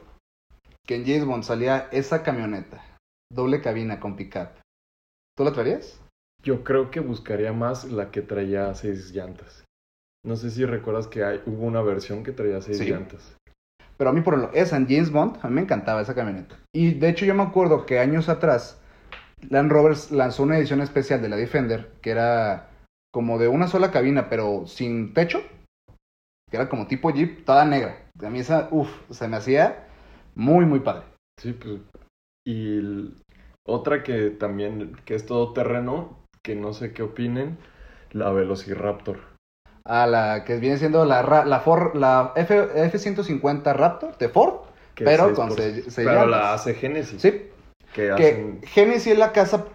que 0.85 0.95
en 0.95 1.05
James 1.05 1.25
Bond 1.25 1.43
salía 1.43 1.89
esa 1.91 2.21
camioneta, 2.21 2.83
doble 3.33 3.61
cabina 3.61 3.99
con 3.99 4.15
pickup. 4.15 4.49
¿Tú 5.35 5.43
la 5.43 5.51
traerías? 5.51 5.99
Yo 6.43 6.63
creo 6.63 6.91
que 6.91 6.99
buscaría 6.99 7.51
más 7.51 7.85
la 7.85 8.11
que 8.11 8.21
traía 8.21 8.71
seis 8.75 9.11
llantas. 9.11 9.65
No 10.23 10.35
sé 10.35 10.51
si 10.51 10.65
recuerdas 10.65 11.07
que 11.07 11.23
hay, 11.23 11.41
hubo 11.47 11.65
una 11.65 11.81
versión 11.81 12.23
que 12.23 12.31
traía 12.31 12.61
seis 12.61 12.77
Sí. 12.77 12.85
llantas. 12.91 13.35
Pero 13.97 14.11
a 14.11 14.13
mí, 14.13 14.21
por 14.21 14.35
ejemplo, 14.35 14.55
esa 14.55 14.77
en 14.77 14.87
James 14.87 15.11
Bond, 15.11 15.39
a 15.41 15.47
mí 15.47 15.55
me 15.55 15.61
encantaba 15.61 16.01
esa 16.01 16.13
camioneta. 16.13 16.57
Y 16.75 16.93
de 16.93 17.09
hecho, 17.09 17.25
yo 17.25 17.33
me 17.33 17.43
acuerdo 17.43 17.87
que 17.87 17.99
años 17.99 18.29
atrás, 18.29 18.80
Land 19.49 19.71
Rovers 19.71 20.11
lanzó 20.11 20.43
una 20.43 20.57
edición 20.57 20.81
especial 20.81 21.21
de 21.21 21.29
la 21.29 21.35
Defender, 21.35 21.91
que 22.01 22.11
era 22.11 22.69
como 23.13 23.37
de 23.39 23.47
una 23.47 23.67
sola 23.67 23.91
cabina, 23.91 24.29
pero 24.29 24.65
sin 24.67 25.13
techo. 25.13 25.41
Que 26.49 26.57
era 26.57 26.69
como 26.69 26.87
tipo 26.87 27.09
Jeep, 27.11 27.45
toda 27.45 27.65
negra. 27.65 27.97
A 28.23 28.29
mí 28.29 28.39
esa, 28.39 28.67
uff, 28.71 28.89
se 29.09 29.27
me 29.27 29.37
hacía 29.37 29.87
muy, 30.35 30.65
muy 30.65 30.79
padre. 30.81 31.03
Sí, 31.41 31.53
pues. 31.53 31.79
Y 32.45 32.77
el- 32.77 33.15
otra 33.67 34.03
que 34.03 34.31
también, 34.31 34.95
que 35.05 35.15
es 35.15 35.25
todo 35.25 35.53
terreno, 35.53 36.17
que 36.43 36.55
no 36.55 36.73
sé 36.73 36.93
qué 36.93 37.03
opinen, 37.03 37.57
la 38.11 38.31
Velociraptor. 38.31 39.19
A 39.85 40.05
la 40.07 40.43
que 40.43 40.57
viene 40.57 40.77
siendo 40.77 41.05
la, 41.05 41.23
la, 41.45 41.59
Ford, 41.61 41.95
la 41.95 42.33
F, 42.35 42.69
F-150 42.75 43.73
Raptor 43.73 44.17
de 44.17 44.29
Ford. 44.29 44.65
Pero 44.95 45.33
con 45.33 45.51
se- 45.51 45.89
se 45.89 46.03
Pero 46.03 46.27
la 46.27 46.53
hace 46.53 46.73
Genesis. 46.75 47.21
Sí, 47.21 47.49
Que 47.93 48.03
que 48.03 48.11
hacen. 48.11 48.61
Genesis 48.63 49.13
es 49.13 49.19
la 49.19 49.31
casa 49.31 49.65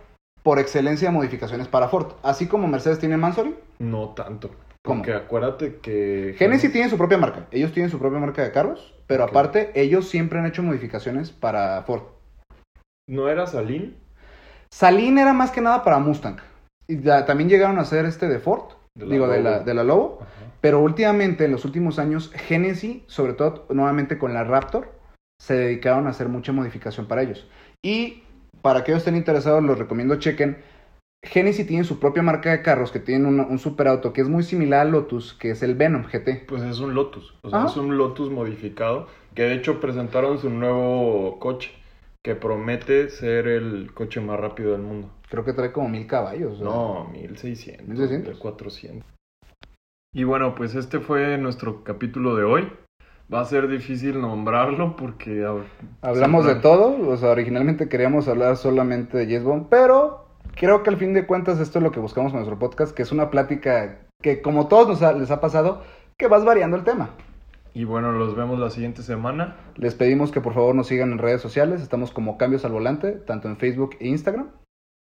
por 0.42 0.58
excelencia 0.58 1.08
de 1.08 1.14
modificaciones 1.14 1.68
para 1.68 1.88
Ford. 1.88 2.12
Así 2.22 2.46
como 2.46 2.68
Mercedes 2.68 2.98
tiene 2.98 3.16
Mansory, 3.16 3.56
No 3.78 4.10
tanto. 4.10 4.50
¿Cómo? 4.84 5.02
Porque 5.02 5.14
acuérdate 5.14 5.76
que. 5.82 6.34
Genesis 6.38 6.72
tiene 6.72 6.88
su 6.88 6.96
propia 6.96 7.18
marca. 7.18 7.46
Ellos 7.50 7.72
tienen 7.72 7.90
su 7.90 7.98
propia 7.98 8.20
marca 8.20 8.42
de 8.42 8.52
carros, 8.52 8.94
pero 9.06 9.24
aparte 9.24 9.72
ellos 9.74 10.08
siempre 10.08 10.38
han 10.38 10.46
hecho 10.46 10.62
modificaciones 10.62 11.30
para 11.32 11.82
Ford. 11.82 12.02
¿No 13.08 13.28
era 13.28 13.46
Salín? 13.46 13.96
Saline 14.72 15.20
era 15.22 15.32
más 15.32 15.50
que 15.50 15.60
nada 15.60 15.82
para 15.82 15.98
Mustang. 15.98 16.36
Y 16.88 16.98
también 16.98 17.48
llegaron 17.48 17.78
a 17.78 17.82
hacer 17.82 18.04
este 18.04 18.28
de 18.28 18.38
Ford, 18.38 18.72
De 18.96 19.06
digo, 19.06 19.26
de 19.28 19.42
la, 19.42 19.50
Lobo. 19.50 19.64
de 19.64 19.74
la 19.74 19.84
Lobo. 19.84 20.18
Ajá. 20.20 20.30
Pero 20.60 20.80
últimamente, 20.80 21.44
en 21.44 21.52
los 21.52 21.64
últimos 21.64 21.98
años, 21.98 22.30
Genesis, 22.34 23.02
sobre 23.06 23.34
todo 23.34 23.66
nuevamente 23.70 24.18
con 24.18 24.34
la 24.34 24.44
Raptor, 24.44 24.92
se 25.40 25.54
dedicaron 25.54 26.06
a 26.06 26.10
hacer 26.10 26.28
mucha 26.28 26.52
modificación 26.52 27.06
para 27.06 27.22
ellos. 27.22 27.46
Y 27.84 28.22
para 28.62 28.80
aquellos 28.80 29.02
que 29.02 29.10
estén 29.10 29.16
interesados, 29.16 29.62
los 29.62 29.78
recomiendo 29.78 30.16
chequen. 30.16 30.56
Genesis 31.24 31.66
tiene 31.66 31.84
su 31.84 31.98
propia 31.98 32.22
marca 32.22 32.50
de 32.50 32.62
carros 32.62 32.92
que 32.92 33.00
tienen 33.00 33.26
una- 33.26 33.46
un 33.46 33.58
superauto 33.58 34.12
que 34.12 34.20
es 34.20 34.28
muy 34.28 34.42
similar 34.44 34.82
al 34.82 34.92
Lotus, 34.92 35.34
que 35.34 35.50
es 35.50 35.62
el 35.62 35.74
Venom 35.74 36.04
GT. 36.04 36.44
Pues 36.46 36.62
es 36.62 36.78
un 36.78 36.94
Lotus. 36.94 37.34
O 37.42 37.50
sea, 37.50 37.60
Ajá. 37.60 37.68
es 37.68 37.76
un 37.76 37.96
Lotus 37.96 38.30
modificado. 38.30 39.08
Que 39.34 39.42
de 39.42 39.54
hecho 39.54 39.80
presentaron 39.80 40.38
su 40.38 40.48
nuevo 40.50 41.38
coche. 41.38 41.72
Que 42.24 42.34
promete 42.34 43.08
ser 43.10 43.46
el 43.48 43.92
coche 43.94 44.20
más 44.20 44.38
rápido 44.40 44.72
del 44.72 44.82
mundo. 44.82 45.10
Creo 45.28 45.44
que 45.44 45.52
trae 45.52 45.72
como 45.72 45.88
mil 45.88 46.06
caballos. 46.06 46.54
o 46.54 46.56
sea. 46.56 46.64
No, 46.64 47.04
1600. 47.12 47.86
1600. 47.86 48.34
1400. 48.34 49.04
Y 50.14 50.24
bueno, 50.24 50.54
pues 50.54 50.74
este 50.74 51.00
fue 51.00 51.36
nuestro 51.38 51.82
capítulo 51.84 52.34
de 52.36 52.44
hoy. 52.44 52.68
Va 53.32 53.40
a 53.40 53.44
ser 53.44 53.66
difícil 53.68 54.20
nombrarlo 54.20 54.94
porque. 54.96 55.30
ver, 55.30 55.64
Hablamos 56.02 56.46
de 56.46 56.54
todo, 56.56 57.08
o 57.10 57.16
sea, 57.16 57.30
originalmente 57.30 57.88
queríamos 57.88 58.28
hablar 58.28 58.56
solamente 58.56 59.26
de 59.26 59.40
Bond, 59.40 59.66
pero 59.68 60.26
creo 60.54 60.82
que 60.82 60.90
al 60.90 60.96
fin 60.96 61.12
de 61.12 61.26
cuentas 61.26 61.58
esto 61.58 61.78
es 61.78 61.82
lo 61.82 61.90
que 61.90 61.98
buscamos 62.00 62.30
con 62.32 62.40
nuestro 62.40 62.58
podcast, 62.58 62.94
que 62.94 63.02
es 63.02 63.10
una 63.10 63.30
plática 63.30 63.98
que 64.22 64.40
como 64.42 64.68
todos 64.68 64.88
nos 64.88 65.02
ha- 65.02 65.12
les 65.12 65.30
ha 65.32 65.40
pasado, 65.40 65.82
que 66.16 66.28
vas 66.28 66.44
variando 66.44 66.76
el 66.76 66.84
tema. 66.84 67.10
Y 67.74 67.84
bueno, 67.84 68.12
los 68.12 68.34
vemos 68.36 68.58
la 68.58 68.70
siguiente 68.70 69.02
semana. 69.02 69.56
Les 69.74 69.94
pedimos 69.94 70.30
que 70.30 70.40
por 70.40 70.54
favor 70.54 70.74
nos 70.74 70.86
sigan 70.86 71.12
en 71.12 71.18
redes 71.18 71.42
sociales, 71.42 71.82
estamos 71.82 72.10
como 72.12 72.38
Cambios 72.38 72.64
al 72.64 72.72
Volante, 72.72 73.12
tanto 73.12 73.48
en 73.48 73.56
Facebook 73.58 73.96
e 74.00 74.08
Instagram. 74.08 74.48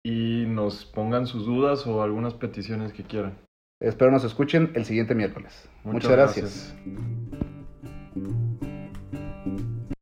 Y 0.05 0.47
nos 0.49 0.85
pongan 0.87 1.27
sus 1.27 1.45
dudas 1.45 1.87
o 1.87 2.03
algunas 2.03 2.35
peticiones 2.35 2.93
que 2.93 3.03
quieran. 3.03 3.35
Espero 3.81 4.11
nos 4.11 4.25
escuchen 4.25 4.71
el 4.75 4.85
siguiente 4.85 5.15
miércoles. 5.15 5.69
Muchas, 5.85 5.93
Muchas 5.95 6.11
gracias. 6.13 6.75
gracias. 6.87 7.42